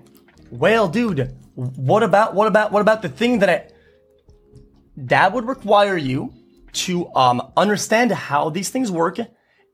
well, 0.51 0.87
dude, 0.87 1.35
what 1.55 2.03
about 2.03 2.33
what 2.33 2.47
about 2.47 2.71
what 2.71 2.81
about 2.81 3.01
the 3.01 3.09
thing 3.09 3.39
that 3.39 3.49
I 3.49 3.67
that 4.97 5.33
would 5.33 5.47
require 5.47 5.97
you 5.97 6.33
to 6.71 7.13
um 7.15 7.41
understand 7.57 8.11
how 8.11 8.49
these 8.49 8.69
things 8.69 8.91
work 8.91 9.17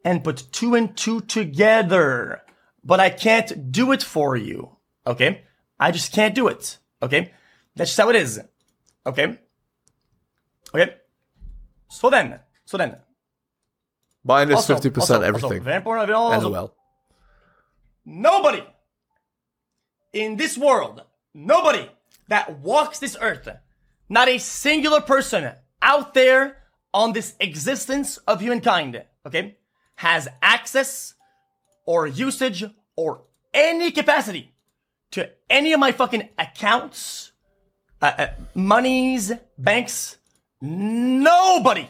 and 0.03 0.23
put 0.23 0.47
two 0.51 0.75
and 0.75 0.95
two 0.95 1.21
together. 1.21 2.41
But 2.83 2.99
I 2.99 3.09
can't 3.09 3.71
do 3.71 3.91
it 3.91 4.03
for 4.03 4.35
you. 4.35 4.77
Okay? 5.05 5.43
I 5.79 5.91
just 5.91 6.13
can't 6.13 6.35
do 6.35 6.47
it. 6.47 6.77
Okay? 7.01 7.33
That's 7.75 7.89
just 7.89 7.99
how 7.99 8.09
it 8.09 8.15
is. 8.15 8.39
Okay? 9.05 9.39
Okay? 10.73 10.95
So 11.89 12.09
then, 12.09 12.39
so 12.65 12.77
then. 12.77 12.97
Minus 14.23 14.55
Also- 14.55 14.73
fifty 14.75 14.89
percent 14.89 15.23
also- 15.23 15.27
everything. 15.27 15.63
Very 15.63 15.77
important, 15.77 16.11
also, 16.11 16.49
LOL. 16.49 16.75
Nobody 18.05 18.63
in 20.13 20.37
this 20.37 20.57
world, 20.57 21.03
nobody 21.33 21.89
that 22.27 22.59
walks 22.59 22.99
this 22.99 23.17
earth, 23.19 23.47
not 24.09 24.27
a 24.27 24.37
singular 24.37 25.01
person 25.01 25.51
out 25.81 26.13
there 26.13 26.63
on 26.93 27.13
this 27.13 27.35
existence 27.39 28.17
of 28.25 28.39
humankind, 28.41 29.03
okay, 29.25 29.57
has 29.97 30.27
access 30.41 31.13
or 31.85 32.07
usage 32.07 32.63
or 32.95 33.23
any 33.53 33.91
capacity 33.91 34.53
to 35.11 35.29
any 35.49 35.73
of 35.73 35.79
my 35.79 35.91
fucking 35.91 36.29
accounts, 36.39 37.31
uh, 38.01 38.11
uh, 38.17 38.27
monies, 38.53 39.31
banks, 39.57 40.17
nobody. 40.61 41.89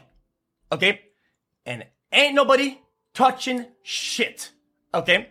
Okay? 0.72 1.02
And 1.66 1.86
ain't 2.12 2.36
nobody 2.36 2.82
touching 3.14 3.66
shit. 3.84 4.52
Okay? 4.94 5.30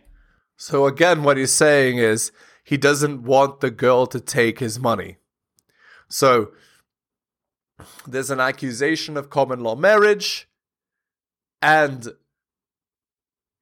So 0.57 0.87
again, 0.87 1.23
what 1.23 1.37
he's 1.37 1.53
saying 1.53 1.99
is 1.99 2.33
he 2.63 2.77
doesn't 2.77 3.23
want 3.23 3.61
the 3.61 3.71
girl 3.71 4.07
to 4.07 4.21
take 4.21 4.59
his 4.59 4.79
money. 4.79 5.17
So 6.09 6.53
there's 8.07 8.31
an 8.31 8.41
accusation 8.41 9.17
of 9.17 9.31
common 9.31 9.61
law 9.61 9.75
marriage, 9.75 10.49
and 11.61 12.09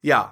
yeah. 0.03 0.31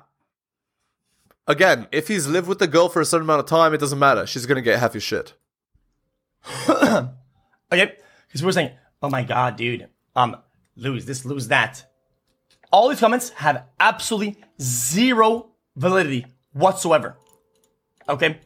Again, 1.46 1.88
if 1.90 2.08
he's 2.08 2.28
lived 2.28 2.46
with 2.46 2.58
the 2.58 2.68
girl 2.68 2.88
for 2.88 3.00
a 3.00 3.04
certain 3.04 3.24
amount 3.24 3.40
of 3.40 3.46
time, 3.46 3.74
it 3.74 3.78
doesn't 3.78 3.98
matter. 3.98 4.26
She's 4.26 4.46
gonna 4.46 4.60
get 4.60 4.78
half 4.78 4.94
your 4.94 5.00
shit. 5.00 5.34
Okay? 7.72 7.94
Because 8.26 8.42
we're 8.42 8.50
saying, 8.50 8.72
oh 9.00 9.08
my 9.08 9.22
god, 9.22 9.54
dude, 9.54 9.88
um, 10.16 10.36
lose 10.80 11.04
this, 11.04 11.24
lose 11.24 11.48
that. 11.48 11.84
All 12.72 12.88
these 12.88 13.00
comments 13.00 13.30
have 13.30 13.64
absolutely 13.78 14.42
zero 14.60 15.50
validity 15.76 16.26
whatsoever. 16.52 17.16
Okay? 18.08 18.40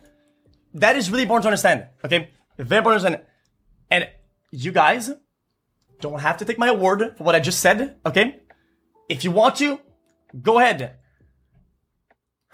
That 0.74 0.96
is 0.96 1.10
really 1.10 1.22
important 1.22 1.44
to 1.44 1.48
understand. 1.48 1.86
Okay? 2.04 2.30
Very 2.58 2.78
important 2.78 3.02
to 3.02 3.06
understand. 3.06 3.30
And 3.90 4.08
you 4.50 4.72
guys 4.72 5.10
don't 6.00 6.20
have 6.20 6.36
to 6.38 6.44
take 6.44 6.58
my 6.58 6.70
word 6.72 7.16
for 7.16 7.24
what 7.24 7.34
I 7.34 7.40
just 7.40 7.60
said. 7.60 7.96
Okay? 8.04 8.40
If 9.08 9.24
you 9.24 9.30
want 9.30 9.56
to, 9.56 9.80
go 10.42 10.58
ahead. 10.58 10.96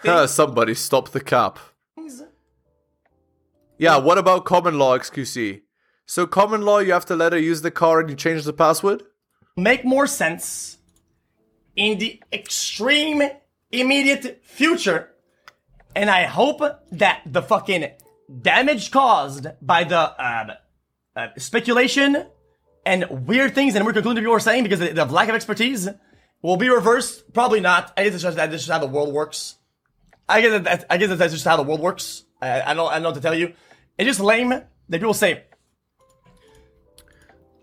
Huh, 0.02 0.26
Somebody 0.26 0.72
stop 0.74 1.10
the 1.10 1.20
cap. 1.20 1.58
Yeah, 3.76 3.98
what 3.98 4.16
about 4.16 4.46
common 4.46 4.78
law, 4.78 4.96
XQC? 4.96 5.60
So 6.06 6.26
common 6.26 6.62
law, 6.62 6.78
you 6.78 6.92
have 6.92 7.04
to 7.06 7.14
let 7.16 7.34
her 7.34 7.38
use 7.38 7.60
the 7.60 7.70
car 7.70 8.00
and 8.00 8.08
you 8.08 8.16
change 8.16 8.44
the 8.44 8.54
password? 8.54 9.02
Make 9.56 9.84
more 9.84 10.06
sense 10.06 10.78
in 11.76 11.98
the 11.98 12.20
extreme 12.32 13.22
immediate 13.70 14.40
future. 14.44 15.10
And 15.94 16.10
I 16.10 16.24
hope 16.24 16.60
that 16.92 17.22
the 17.26 17.42
fucking 17.42 17.90
damage 18.42 18.90
caused 18.90 19.46
by 19.60 19.84
the 19.84 19.98
uh, 19.98 20.54
uh, 21.16 21.28
speculation 21.36 22.26
and 22.86 23.26
weird 23.26 23.54
things 23.54 23.74
and 23.74 23.84
weird 23.84 23.96
conclusions 23.96 24.20
people 24.20 24.32
were 24.32 24.40
saying 24.40 24.62
because 24.62 24.80
of 24.80 24.94
the 24.94 25.04
lack 25.06 25.28
of 25.28 25.34
expertise 25.34 25.88
will 26.42 26.56
be 26.56 26.68
reversed. 26.68 27.32
Probably 27.32 27.60
not. 27.60 27.92
I 27.96 28.04
guess 28.04 28.14
it's 28.14 28.22
just, 28.22 28.36
that's 28.36 28.52
just 28.52 28.70
how 28.70 28.78
the 28.78 28.86
world 28.86 29.12
works. 29.12 29.56
I 30.28 30.40
guess 30.40 30.84
I 30.88 30.96
guess 30.96 31.18
that's 31.18 31.32
just 31.32 31.44
how 31.44 31.56
the 31.56 31.64
world 31.64 31.80
works. 31.80 32.24
I, 32.40 32.62
I 32.62 32.74
don't 32.74 32.88
I 32.88 32.94
don't 32.94 33.02
know 33.02 33.08
what 33.08 33.16
to 33.16 33.20
tell 33.20 33.34
you. 33.34 33.52
It's 33.98 34.06
just 34.06 34.20
lame 34.20 34.50
that 34.50 34.66
people 34.88 35.12
say 35.12 35.44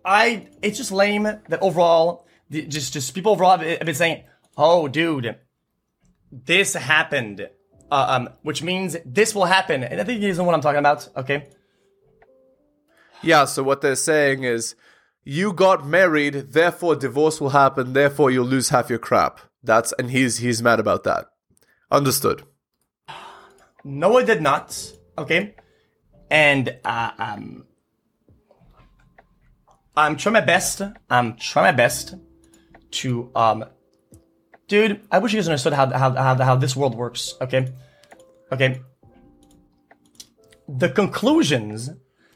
I 0.08 0.48
it's 0.62 0.78
just 0.78 0.92
lame 0.94 1.24
that 1.24 1.60
overall 1.62 2.26
the, 2.50 2.66
just 2.66 2.94
just 2.94 3.14
people 3.14 3.34
overall 3.34 3.58
have 3.58 3.86
been 3.86 3.94
saying, 3.94 4.24
"Oh, 4.56 4.88
dude, 4.88 5.36
this 6.32 6.74
happened," 6.74 7.50
uh, 7.92 8.06
um, 8.10 8.30
which 8.42 8.64
means 8.64 8.96
this 9.06 9.36
will 9.36 9.46
happen, 9.46 9.84
and 9.84 10.00
I 10.00 10.06
think 10.06 10.22
you 10.22 10.34
know 10.34 10.46
what 10.46 10.56
I'm 10.56 10.62
talking 10.62 10.80
about. 10.80 11.10
Okay, 11.18 11.50
Yeah, 13.22 13.44
so 13.44 13.64
what 13.64 13.82
they're 13.82 13.96
saying 13.98 14.44
is 14.44 14.76
you 15.26 15.52
got 15.52 15.86
married, 15.86 16.54
therefore 16.54 16.96
divorce 16.96 17.42
will 17.42 17.50
happen, 17.50 17.92
therefore 17.92 18.32
you'll 18.32 18.46
lose 18.46 18.70
half 18.70 18.90
your 18.90 19.00
crap. 19.00 19.42
That's 19.62 19.92
and 20.00 20.10
he's 20.10 20.38
he's 20.38 20.64
mad 20.64 20.80
about 20.80 21.04
that. 21.04 21.26
Understood. 21.92 22.44
no, 23.84 24.18
I 24.18 24.24
did 24.24 24.42
not. 24.42 24.94
Okay, 25.18 25.56
and 26.32 26.78
uh, 26.86 27.12
um, 27.18 27.66
I'm 29.98 30.16
trying 30.16 30.34
my 30.34 30.42
best. 30.42 30.84
I'm 31.10 31.36
trying 31.38 31.66
my 31.66 31.72
best 31.72 32.14
to 32.92 33.32
um, 33.36 33.66
dude. 34.68 35.02
I 35.12 35.18
wish 35.18 35.34
you 35.34 35.40
guys 35.40 35.48
understood 35.48 35.74
how 35.74 35.90
how 35.90 36.14
how, 36.14 36.36
how 36.36 36.56
this 36.56 36.76
world 36.76 36.94
works. 36.94 37.34
Okay, 37.42 37.74
okay. 38.52 38.82
The 40.68 40.90
conclusions 40.90 41.90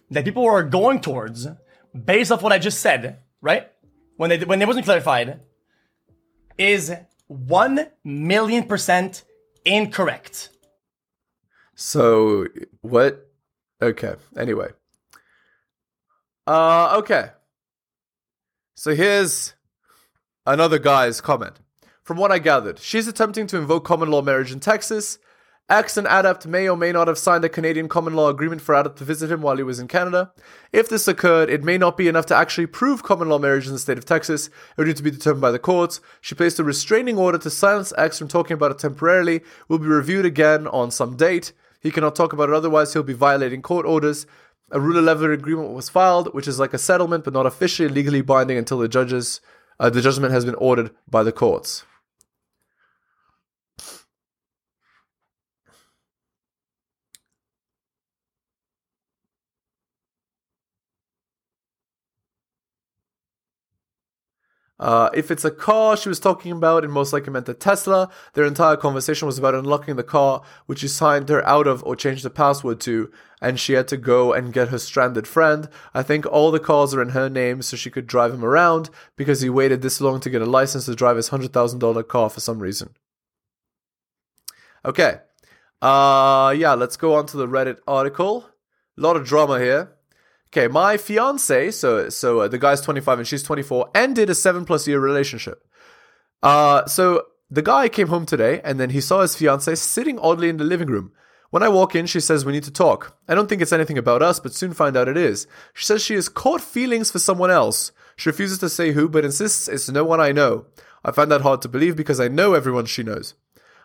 that 0.10 0.26
people 0.26 0.44
are 0.44 0.64
going 0.64 1.02
towards, 1.02 1.48
based 1.94 2.32
off 2.32 2.42
what 2.42 2.52
I 2.52 2.58
just 2.58 2.80
said, 2.80 3.20
right? 3.42 3.72
When 4.18 4.32
they 4.32 4.40
when 4.44 4.60
it 4.60 4.68
wasn't 4.68 4.86
clarified, 4.86 5.42
is 6.58 6.92
one 7.28 7.90
million 8.04 8.64
percent 8.64 9.24
incorrect. 9.66 10.50
So 11.76 12.48
what? 12.82 13.30
Okay. 13.80 14.16
Anyway. 14.36 14.70
Uh 16.48 16.96
okay. 16.98 17.30
So 18.82 18.96
here's 18.96 19.54
another 20.44 20.80
guy's 20.80 21.22
comment. 21.22 21.60
From 22.02 22.18
what 22.18 22.32
I 22.32 22.40
gathered, 22.40 22.80
she's 22.80 23.08
attempting 23.08 23.46
to 23.46 23.58
invoke 23.58 23.86
common 23.86 24.10
law 24.10 24.24
marriage 24.24 24.52
in 24.52 24.60
Texas. 24.60 25.20
X 25.70 25.98
and 25.98 26.08
Adept 26.08 26.48
may 26.48 26.68
or 26.68 26.76
may 26.76 26.92
not 26.92 27.08
have 27.08 27.20
signed 27.20 27.46
a 27.46 27.50
Canadian 27.50 27.88
common 27.88 28.16
law 28.16 28.30
agreement 28.30 28.60
for 28.60 28.74
Adept 28.74 28.98
to 28.98 29.04
visit 29.04 29.32
him 29.32 29.44
while 29.44 29.56
he 29.56 29.62
was 29.62 29.80
in 29.80 29.88
Canada. 29.88 30.32
If 30.74 30.90
this 30.90 31.08
occurred, 31.08 31.52
it 31.52 31.64
may 31.64 31.78
not 31.78 31.96
be 31.96 32.08
enough 32.08 32.26
to 32.26 32.36
actually 32.36 32.66
prove 32.66 33.04
common 33.04 33.30
law 33.30 33.38
marriage 33.38 33.68
in 33.68 33.74
the 33.74 33.78
state 33.78 34.00
of 34.00 34.06
Texas. 34.06 34.48
It 34.48 34.54
would 34.80 34.88
need 34.88 34.98
to 34.98 35.04
be 35.04 35.12
determined 35.12 35.42
by 35.42 35.52
the 35.52 35.60
courts. 35.60 36.02
She 36.20 36.34
placed 36.34 36.58
a 36.58 36.64
restraining 36.64 37.20
order 37.20 37.38
to 37.38 37.52
silence 37.52 37.94
X 38.00 38.18
from 38.18 38.30
talking 38.30 38.56
about 38.56 38.72
it 38.72 38.80
temporarily. 38.80 39.42
Will 39.68 39.78
be 39.78 39.86
reviewed 39.86 40.26
again 40.26 40.66
on 40.66 40.90
some 40.90 41.16
date. 41.16 41.54
He 41.82 41.92
cannot 41.92 42.16
talk 42.16 42.34
about 42.34 42.50
it 42.50 42.56
otherwise, 42.56 42.94
he'll 42.94 43.04
be 43.04 43.14
violating 43.14 43.62
court 43.62 43.86
orders. 43.86 44.26
A 44.72 44.80
Rule 44.80 44.98
11 44.98 45.32
agreement 45.32 45.72
was 45.72 45.90
filed, 45.90 46.34
which 46.34 46.48
is 46.48 46.60
like 46.60 46.74
a 46.74 46.78
settlement 46.78 47.26
but 47.26 47.34
not 47.34 47.46
officially 47.46 47.90
legally 47.90 48.22
binding 48.22 48.58
until 48.58 48.80
the 48.80 48.88
judges 48.88 49.42
uh, 49.80 49.90
the 49.90 50.02
judgment 50.02 50.32
has 50.32 50.46
been 50.46 50.56
ordered 50.56 50.92
by 51.10 51.24
the 51.24 51.32
courts. 51.32 51.86
Uh, 64.82 65.12
if 65.14 65.30
it's 65.30 65.46
a 65.46 65.52
car 65.52 65.96
she 65.96 66.10
was 66.10 66.20
talking 66.20 66.52
about, 66.52 66.84
it 66.84 66.90
most 66.90 67.14
likely 67.14 67.32
meant 67.32 67.48
a 67.48 67.54
Tesla. 67.54 68.10
Their 68.34 68.46
entire 68.46 68.76
conversation 68.76 69.28
was 69.28 69.38
about 69.38 69.54
unlocking 69.54 69.96
the 69.96 70.04
car, 70.04 70.42
which 70.66 70.82
he 70.82 70.88
signed 70.88 71.30
her 71.30 71.48
out 71.48 71.68
of 71.68 71.84
or 71.84 71.96
changed 71.96 72.26
the 72.26 72.32
password 72.32 72.80
to, 72.82 73.12
and 73.40 73.60
she 73.60 73.74
had 73.74 73.88
to 73.90 73.98
go 73.98 74.34
and 74.34 74.52
get 74.52 74.70
her 74.70 74.80
stranded 74.80 75.28
friend. 75.28 75.70
I 75.94 76.02
think 76.02 76.26
all 76.26 76.50
the 76.50 76.60
cars 76.60 76.96
are 76.96 77.02
in 77.02 77.10
her 77.10 77.30
name 77.30 77.62
so 77.62 77.78
she 77.78 77.92
could 77.92 78.08
drive 78.08 78.34
him 78.34 78.44
around 78.44 78.90
because 79.16 79.42
he 79.42 79.50
waited 79.52 79.84
this 79.84 80.02
long 80.02 80.20
to 80.22 80.32
get 80.32 80.42
a 80.42 80.46
license 80.46 80.86
to 80.86 80.96
drive 80.96 81.18
his 81.18 81.30
$100,000 81.30 82.08
car 82.08 82.32
for 82.32 82.40
some 82.40 82.58
reason. 82.58 82.96
Okay. 84.84 85.20
Uh, 85.80 86.56
yeah, 86.58 86.74
let's 86.74 86.98
go 86.98 87.14
on 87.14 87.28
to 87.28 87.38
the 87.38 87.48
Reddit 87.48 87.78
article. 87.88 88.50
A 88.98 89.02
lot 89.02 89.16
of 89.16 89.28
drama 89.28 89.60
here. 89.60 89.92
Okay, 90.54 90.68
my 90.68 90.98
fiance, 90.98 91.72
so 91.72 92.10
so 92.10 92.42
uh, 92.42 92.48
the 92.50 92.58
guy's 92.58 92.82
25 92.82 93.20
and 93.20 93.28
she's 93.28 93.44
24, 93.44 93.90
ended 93.96 94.30
a 94.30 94.36
seven 94.36 94.66
plus 94.66 94.86
year 94.86 95.00
relationship. 95.00 95.66
Uh, 96.44 96.86
so 96.88 97.24
the 97.50 97.62
guy 97.62 97.88
came 97.88 98.08
home 98.08 98.26
today 98.26 98.60
and 98.66 98.78
then 98.78 98.90
he 98.90 99.00
saw 99.00 99.22
his 99.22 99.36
fiance 99.36 99.76
sitting 99.76 100.20
oddly 100.20 100.50
in 100.50 100.58
the 100.58 100.66
living 100.66 100.90
room. 100.90 101.14
When 101.52 101.64
I 101.64 101.70
walk 101.70 101.96
in, 101.96 102.06
she 102.06 102.20
says 102.20 102.44
we 102.44 102.52
need 102.52 102.64
to 102.64 102.72
talk. 102.72 103.18
I 103.30 103.36
don't 103.36 103.48
think 103.48 103.62
it's 103.62 103.72
anything 103.72 103.98
about 103.98 104.22
us, 104.22 104.42
but 104.42 104.54
soon 104.54 104.74
find 104.74 104.98
out 104.98 105.08
it 105.08 105.18
is. 105.18 105.48
She 105.74 105.86
says 105.86 106.02
she 106.02 106.16
has 106.16 106.28
caught 106.28 106.62
feelings 106.62 107.12
for 107.12 107.20
someone 107.20 107.52
else. 107.52 107.94
She 108.18 108.30
refuses 108.30 108.58
to 108.60 108.70
say 108.70 108.92
who, 108.92 109.08
but 109.08 109.24
insists 109.24 109.70
it's 109.70 109.90
no 109.90 110.04
one 110.04 110.20
I 110.20 110.34
know. 110.34 110.66
I 111.06 111.12
find 111.12 111.32
that 111.32 111.42
hard 111.42 111.62
to 111.62 111.70
believe 111.70 111.96
because 111.96 112.20
I 112.20 112.28
know 112.28 112.54
everyone 112.54 112.88
she 112.88 113.04
knows. 113.04 113.36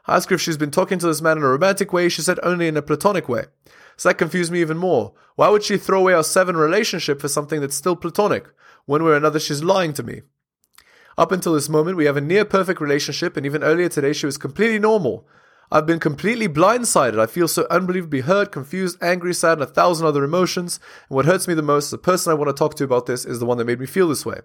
I 0.07 0.17
ask 0.17 0.29
her 0.31 0.35
if 0.35 0.41
she's 0.41 0.57
been 0.57 0.71
talking 0.73 0.99
to 0.99 1.07
this 1.07 1.23
man 1.23 1.37
in 1.39 1.45
a 1.45 1.49
romantic 1.49 1.93
way. 1.93 2.09
She 2.09 2.23
said 2.23 2.41
only 2.43 2.67
in 2.67 2.77
a 2.77 2.83
platonic 2.83 3.29
way. 3.29 3.45
So 3.97 4.09
that 4.09 4.19
confused 4.19 4.53
me 4.53 4.61
even 4.61 4.77
more. 4.77 5.15
Why 5.37 5.49
would 5.49 5.63
she 5.63 5.77
throw 5.77 6.01
away 6.01 6.13
our 6.13 6.23
seven 6.23 6.57
relationship 6.57 7.21
for 7.21 7.29
something 7.29 7.61
that's 7.61 7.77
still 7.77 7.97
platonic? 7.97 8.47
One 8.85 9.03
way 9.03 9.13
or 9.13 9.17
another, 9.17 9.41
she's 9.41 9.65
lying 9.65 9.93
to 9.95 10.03
me. 10.03 10.23
Up 11.19 11.33
until 11.33 11.55
this 11.55 11.69
moment, 11.69 11.97
we 11.97 12.05
have 12.05 12.17
a 12.17 12.21
near 12.21 12.45
perfect 12.45 12.81
relationship, 12.81 13.37
and 13.37 13.47
even 13.47 13.65
earlier 13.65 13.89
today, 13.89 14.13
she 14.13 14.27
was 14.27 14.37
completely 14.37 14.79
normal. 14.79 15.27
I've 15.73 15.87
been 15.87 15.99
completely 15.99 16.47
blindsided. 16.47 17.19
I 17.19 17.27
feel 17.27 17.49
so 17.49 17.67
unbelievably 17.71 18.21
hurt, 18.21 18.53
confused, 18.53 19.03
angry, 19.03 19.35
sad, 19.35 19.55
and 19.55 19.63
a 19.63 19.67
thousand 19.67 20.07
other 20.07 20.23
emotions. 20.23 20.79
And 21.09 21.17
what 21.17 21.25
hurts 21.25 21.49
me 21.49 21.55
the 21.55 21.63
most, 21.63 21.91
the 21.91 21.99
person 21.99 22.31
I 22.31 22.35
want 22.35 22.49
to 22.49 22.59
talk 22.59 22.75
to 22.77 22.85
about 22.85 23.07
this, 23.07 23.25
is 23.25 23.41
the 23.41 23.47
one 23.47 23.59
that 23.59 23.65
made 23.65 23.81
me 23.81 23.87
feel 23.87 24.09
this 24.09 24.27
way. 24.27 24.41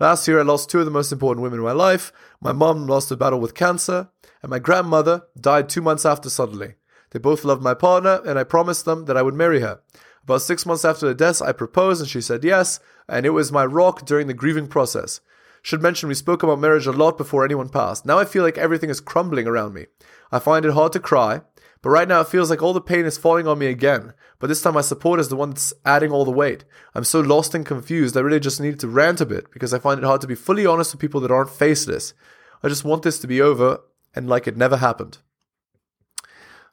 Last 0.00 0.26
year, 0.26 0.38
I 0.38 0.42
lost 0.42 0.70
two 0.70 0.78
of 0.78 0.84
the 0.84 0.90
most 0.90 1.12
important 1.12 1.42
women 1.42 1.58
in 1.58 1.64
my 1.64 1.72
life. 1.72 2.12
My 2.40 2.52
mom 2.52 2.86
lost 2.86 3.10
a 3.10 3.16
battle 3.16 3.40
with 3.40 3.54
cancer, 3.54 4.08
and 4.42 4.50
my 4.50 4.58
grandmother 4.58 5.22
died 5.38 5.68
two 5.68 5.82
months 5.82 6.06
after 6.06 6.30
suddenly. 6.30 6.74
They 7.14 7.20
both 7.20 7.44
loved 7.44 7.62
my 7.62 7.74
partner, 7.74 8.20
and 8.26 8.40
I 8.40 8.42
promised 8.42 8.84
them 8.84 9.04
that 9.04 9.16
I 9.16 9.22
would 9.22 9.34
marry 9.34 9.60
her. 9.60 9.80
About 10.24 10.42
six 10.42 10.66
months 10.66 10.84
after 10.84 11.06
the 11.06 11.14
deaths, 11.14 11.40
I 11.40 11.52
proposed, 11.52 12.00
and 12.00 12.10
she 12.10 12.20
said 12.20 12.42
yes, 12.42 12.80
and 13.08 13.24
it 13.24 13.30
was 13.30 13.52
my 13.52 13.64
rock 13.64 14.04
during 14.04 14.26
the 14.26 14.34
grieving 14.34 14.66
process. 14.66 15.20
Should 15.62 15.80
mention 15.80 16.08
we 16.08 16.16
spoke 16.16 16.42
about 16.42 16.58
marriage 16.58 16.88
a 16.88 16.92
lot 16.92 17.16
before 17.16 17.44
anyone 17.44 17.68
passed. 17.68 18.04
Now 18.04 18.18
I 18.18 18.24
feel 18.24 18.42
like 18.42 18.58
everything 18.58 18.90
is 18.90 19.00
crumbling 19.00 19.46
around 19.46 19.74
me. 19.74 19.86
I 20.32 20.40
find 20.40 20.66
it 20.66 20.72
hard 20.72 20.90
to 20.94 20.98
cry, 20.98 21.42
but 21.82 21.90
right 21.90 22.08
now 22.08 22.20
it 22.22 22.28
feels 22.28 22.50
like 22.50 22.62
all 22.62 22.72
the 22.72 22.80
pain 22.80 23.04
is 23.04 23.16
falling 23.16 23.46
on 23.46 23.60
me 23.60 23.66
again. 23.66 24.12
But 24.40 24.48
this 24.48 24.60
time 24.60 24.74
my 24.74 24.80
support 24.80 25.20
is 25.20 25.28
the 25.28 25.36
one 25.36 25.50
that's 25.50 25.72
adding 25.84 26.10
all 26.10 26.24
the 26.24 26.32
weight. 26.32 26.64
I'm 26.96 27.04
so 27.04 27.20
lost 27.20 27.54
and 27.54 27.64
confused, 27.64 28.16
I 28.16 28.22
really 28.22 28.40
just 28.40 28.60
need 28.60 28.80
to 28.80 28.88
rant 28.88 29.20
a 29.20 29.26
bit 29.26 29.52
because 29.52 29.72
I 29.72 29.78
find 29.78 30.00
it 30.00 30.04
hard 30.04 30.20
to 30.22 30.26
be 30.26 30.34
fully 30.34 30.66
honest 30.66 30.92
with 30.92 31.00
people 31.00 31.20
that 31.20 31.30
aren't 31.30 31.50
faceless. 31.50 32.12
I 32.60 32.68
just 32.68 32.84
want 32.84 33.04
this 33.04 33.20
to 33.20 33.28
be 33.28 33.40
over 33.40 33.82
and 34.16 34.28
like 34.28 34.48
it 34.48 34.56
never 34.56 34.78
happened. 34.78 35.18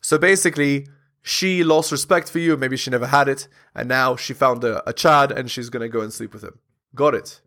So 0.02 0.18
basically, 0.18 0.88
she 1.22 1.64
lost 1.64 1.92
respect 1.92 2.30
for 2.30 2.40
you, 2.40 2.58
maybe 2.58 2.78
she 2.78 2.90
never 2.90 3.08
had 3.08 3.28
it, 3.28 3.48
and 3.76 3.88
now 3.88 4.16
she 4.16 4.34
found 4.34 4.64
a, 4.64 4.88
a 4.90 4.94
Chad 4.94 5.32
and 5.32 5.50
she's 5.50 5.70
gonna 5.70 5.90
go 5.90 6.02
and 6.02 6.12
sleep 6.12 6.34
with 6.34 6.44
him. 6.44 6.60
Got 6.96 7.16
it. 7.16 7.42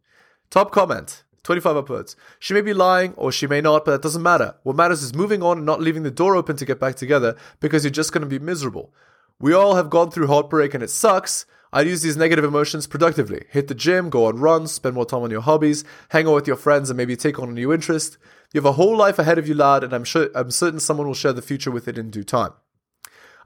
Top 0.51 0.71
comment 0.71 1.25
25 1.43 1.77
upwards. 1.77 2.17
She 2.39 2.55
may 2.55 2.63
be 2.63 2.73
lying 2.73 3.13
or 3.15 3.31
she 3.31 3.47
may 3.47 3.61
not, 3.61 3.85
but 3.85 3.93
that 3.93 4.03
doesn't 4.03 4.23
matter. 4.23 4.55
What 4.63 4.77
matters 4.77 5.03
is 5.03 5.15
moving 5.15 5.43
on 5.43 5.59
and 5.59 5.67
not 5.67 5.81
leaving 5.81 6.03
the 6.03 6.11
door 6.11 6.35
open 6.35 6.57
to 6.57 6.65
get 6.65 6.81
back 6.81 6.97
together 6.97 7.37
because 7.61 7.85
you're 7.85 7.91
just 7.91 8.13
gonna 8.13 8.27
be 8.27 8.39
miserable. 8.39 8.93
We 9.39 9.53
all 9.53 9.75
have 9.75 9.91
gone 9.91 10.11
through 10.11 10.29
heartbreak 10.29 10.75
and 10.75 10.83
it 10.83 10.91
sucks. 10.91 11.45
I'd 11.73 11.89
use 11.89 12.03
these 12.03 12.17
negative 12.17 12.45
emotions 12.45 12.87
productively. 12.87 13.47
Hit 13.51 13.67
the 13.69 13.75
gym, 13.75 14.09
go 14.09 14.27
on 14.27 14.39
runs, 14.39 14.73
spend 14.73 14.95
more 14.95 15.05
time 15.05 15.23
on 15.23 15.31
your 15.31 15.43
hobbies, 15.43 15.85
hang 16.11 16.29
out 16.29 16.35
with 16.35 16.47
your 16.47 16.57
friends, 16.57 16.89
and 16.89 16.97
maybe 16.97 17.17
take 17.17 17.39
on 17.39 17.49
a 17.49 17.53
new 17.53 17.73
interest. 17.73 18.17
You 18.55 18.59
have 18.59 18.67
a 18.67 18.73
whole 18.73 18.97
life 18.97 19.19
ahead 19.19 19.37
of 19.37 19.49
you, 19.49 19.55
lad, 19.55 19.83
and 19.83 19.93
I'm 19.93 20.05
sure 20.05 20.31
I'm 20.33 20.53
certain 20.53 20.79
someone 20.79 21.09
will 21.09 21.15
share 21.15 21.33
the 21.33 21.43
future 21.43 21.73
with 21.73 21.89
it 21.89 21.99
in 21.99 22.11
due 22.11 22.23
time. 22.23 22.53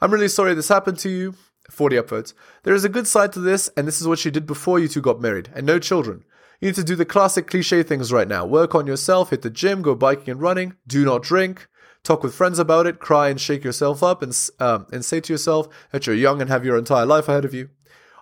I'm 0.02 0.12
really 0.12 0.28
sorry 0.28 0.52
this 0.52 0.68
happened 0.68 0.98
to 0.98 1.08
you. 1.08 1.34
40 1.70 1.96
upwards. 1.96 2.34
There 2.62 2.74
is 2.74 2.84
a 2.84 2.90
good 2.90 3.06
side 3.06 3.32
to 3.32 3.40
this, 3.40 3.70
and 3.74 3.88
this 3.88 4.02
is 4.02 4.06
what 4.06 4.18
she 4.18 4.30
did 4.30 4.46
before 4.46 4.78
you 4.78 4.86
two 4.86 5.00
got 5.00 5.18
married, 5.18 5.48
and 5.54 5.64
no 5.64 5.78
children. 5.78 6.24
You 6.60 6.68
need 6.68 6.74
to 6.74 6.84
do 6.84 6.94
the 6.94 7.06
classic 7.06 7.46
cliche 7.46 7.82
things 7.82 8.12
right 8.12 8.28
now. 8.28 8.44
Work 8.44 8.74
on 8.74 8.86
yourself, 8.86 9.30
hit 9.30 9.40
the 9.40 9.48
gym, 9.48 9.80
go 9.80 9.94
biking 9.94 10.28
and 10.28 10.42
running, 10.42 10.74
do 10.86 11.06
not 11.06 11.22
drink, 11.22 11.68
talk 12.02 12.22
with 12.22 12.34
friends 12.34 12.58
about 12.58 12.86
it, 12.86 12.98
cry 12.98 13.30
and 13.30 13.40
shake 13.40 13.64
yourself 13.64 14.02
up, 14.02 14.22
and, 14.22 14.38
um, 14.60 14.86
and 14.92 15.06
say 15.06 15.20
to 15.20 15.32
yourself 15.32 15.68
that 15.90 16.06
you're 16.06 16.16
young 16.16 16.42
and 16.42 16.50
have 16.50 16.66
your 16.66 16.76
entire 16.76 17.06
life 17.06 17.28
ahead 17.28 17.46
of 17.46 17.54
you. 17.54 17.70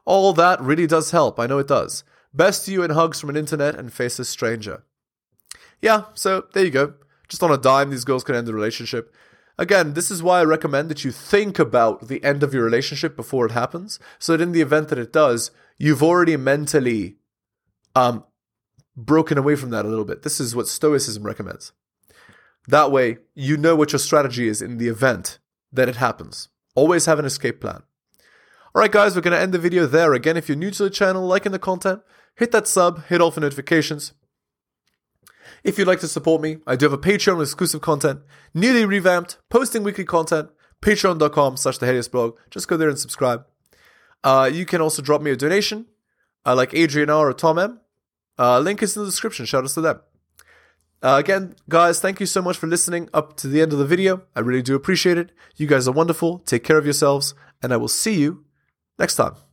All 0.04 0.32
that 0.34 0.60
really 0.60 0.86
does 0.86 1.10
help. 1.10 1.40
I 1.40 1.48
know 1.48 1.58
it 1.58 1.66
does. 1.66 2.04
Best 2.32 2.64
to 2.66 2.72
you 2.72 2.84
and 2.84 2.92
hugs 2.92 3.20
from 3.20 3.30
an 3.30 3.36
internet 3.36 3.74
and 3.74 3.92
faceless 3.92 4.28
stranger. 4.28 4.84
Yeah, 5.80 6.04
so 6.14 6.46
there 6.52 6.64
you 6.64 6.70
go. 6.70 6.94
Just 7.28 7.42
on 7.42 7.52
a 7.52 7.58
dime, 7.58 7.90
these 7.90 8.04
girls 8.04 8.24
can 8.24 8.34
end 8.34 8.46
the 8.46 8.54
relationship. 8.54 9.14
Again, 9.58 9.94
this 9.94 10.10
is 10.10 10.22
why 10.22 10.40
I 10.40 10.44
recommend 10.44 10.90
that 10.90 11.04
you 11.04 11.10
think 11.10 11.58
about 11.58 12.08
the 12.08 12.22
end 12.22 12.42
of 12.42 12.52
your 12.52 12.64
relationship 12.64 13.16
before 13.16 13.46
it 13.46 13.52
happens, 13.52 13.98
so 14.18 14.36
that 14.36 14.42
in 14.42 14.52
the 14.52 14.60
event 14.60 14.88
that 14.88 14.98
it 14.98 15.12
does, 15.12 15.50
you've 15.78 16.02
already 16.02 16.36
mentally 16.36 17.16
um, 17.94 18.24
broken 18.96 19.38
away 19.38 19.56
from 19.56 19.70
that 19.70 19.84
a 19.84 19.88
little 19.88 20.04
bit. 20.04 20.22
This 20.22 20.40
is 20.40 20.54
what 20.54 20.68
Stoicism 20.68 21.22
recommends. 21.22 21.72
That 22.68 22.90
way, 22.90 23.18
you 23.34 23.56
know 23.56 23.76
what 23.76 23.92
your 23.92 23.98
strategy 23.98 24.48
is 24.48 24.60
in 24.60 24.78
the 24.78 24.88
event 24.88 25.38
that 25.72 25.88
it 25.88 25.96
happens. 25.96 26.48
Always 26.74 27.06
have 27.06 27.18
an 27.18 27.24
escape 27.24 27.60
plan. 27.60 27.82
Alright, 28.74 28.92
guys, 28.92 29.14
we're 29.14 29.22
going 29.22 29.32
to 29.32 29.40
end 29.40 29.54
the 29.54 29.58
video 29.58 29.86
there. 29.86 30.12
Again, 30.12 30.36
if 30.36 30.48
you're 30.48 30.56
new 30.56 30.70
to 30.72 30.82
the 30.82 30.90
channel, 30.90 31.26
liking 31.26 31.52
the 31.52 31.58
content, 31.58 32.02
hit 32.34 32.52
that 32.52 32.68
sub, 32.68 33.06
hit 33.06 33.22
all 33.22 33.30
for 33.30 33.40
notifications. 33.40 34.12
If 35.66 35.80
you'd 35.80 35.88
like 35.88 35.98
to 35.98 36.06
support 36.06 36.42
me, 36.42 36.58
I 36.64 36.76
do 36.76 36.84
have 36.84 36.92
a 36.92 36.98
Patreon 36.98 37.38
with 37.38 37.48
exclusive 37.48 37.80
content, 37.80 38.20
newly 38.54 38.84
revamped, 38.84 39.38
posting 39.50 39.82
weekly 39.82 40.04
content, 40.04 40.48
patreon.com 40.80 41.56
slash 41.56 41.78
the 41.78 42.08
blog. 42.12 42.36
Just 42.50 42.68
go 42.68 42.76
there 42.76 42.88
and 42.88 42.96
subscribe. 42.96 43.44
Uh, 44.22 44.48
you 44.50 44.64
can 44.64 44.80
also 44.80 45.02
drop 45.02 45.20
me 45.22 45.32
a 45.32 45.36
donation, 45.36 45.86
uh, 46.46 46.54
like 46.54 46.72
Adrian 46.72 47.10
R 47.10 47.30
or 47.30 47.32
Tom 47.32 47.58
M. 47.58 47.80
Uh, 48.38 48.60
link 48.60 48.80
is 48.80 48.96
in 48.96 49.02
the 49.02 49.08
description. 49.08 49.44
Shout 49.44 49.64
out 49.64 49.70
to 49.70 49.80
them. 49.80 50.00
Uh, 51.02 51.16
again, 51.18 51.56
guys, 51.68 51.98
thank 51.98 52.20
you 52.20 52.26
so 52.26 52.40
much 52.40 52.56
for 52.56 52.68
listening 52.68 53.08
up 53.12 53.36
to 53.38 53.48
the 53.48 53.60
end 53.60 53.72
of 53.72 53.80
the 53.80 53.86
video. 53.86 54.22
I 54.36 54.40
really 54.40 54.62
do 54.62 54.76
appreciate 54.76 55.18
it. 55.18 55.32
You 55.56 55.66
guys 55.66 55.88
are 55.88 55.92
wonderful. 55.92 56.38
Take 56.46 56.62
care 56.62 56.78
of 56.78 56.84
yourselves, 56.86 57.34
and 57.60 57.72
I 57.72 57.76
will 57.76 57.88
see 57.88 58.14
you 58.14 58.44
next 59.00 59.16
time. 59.16 59.45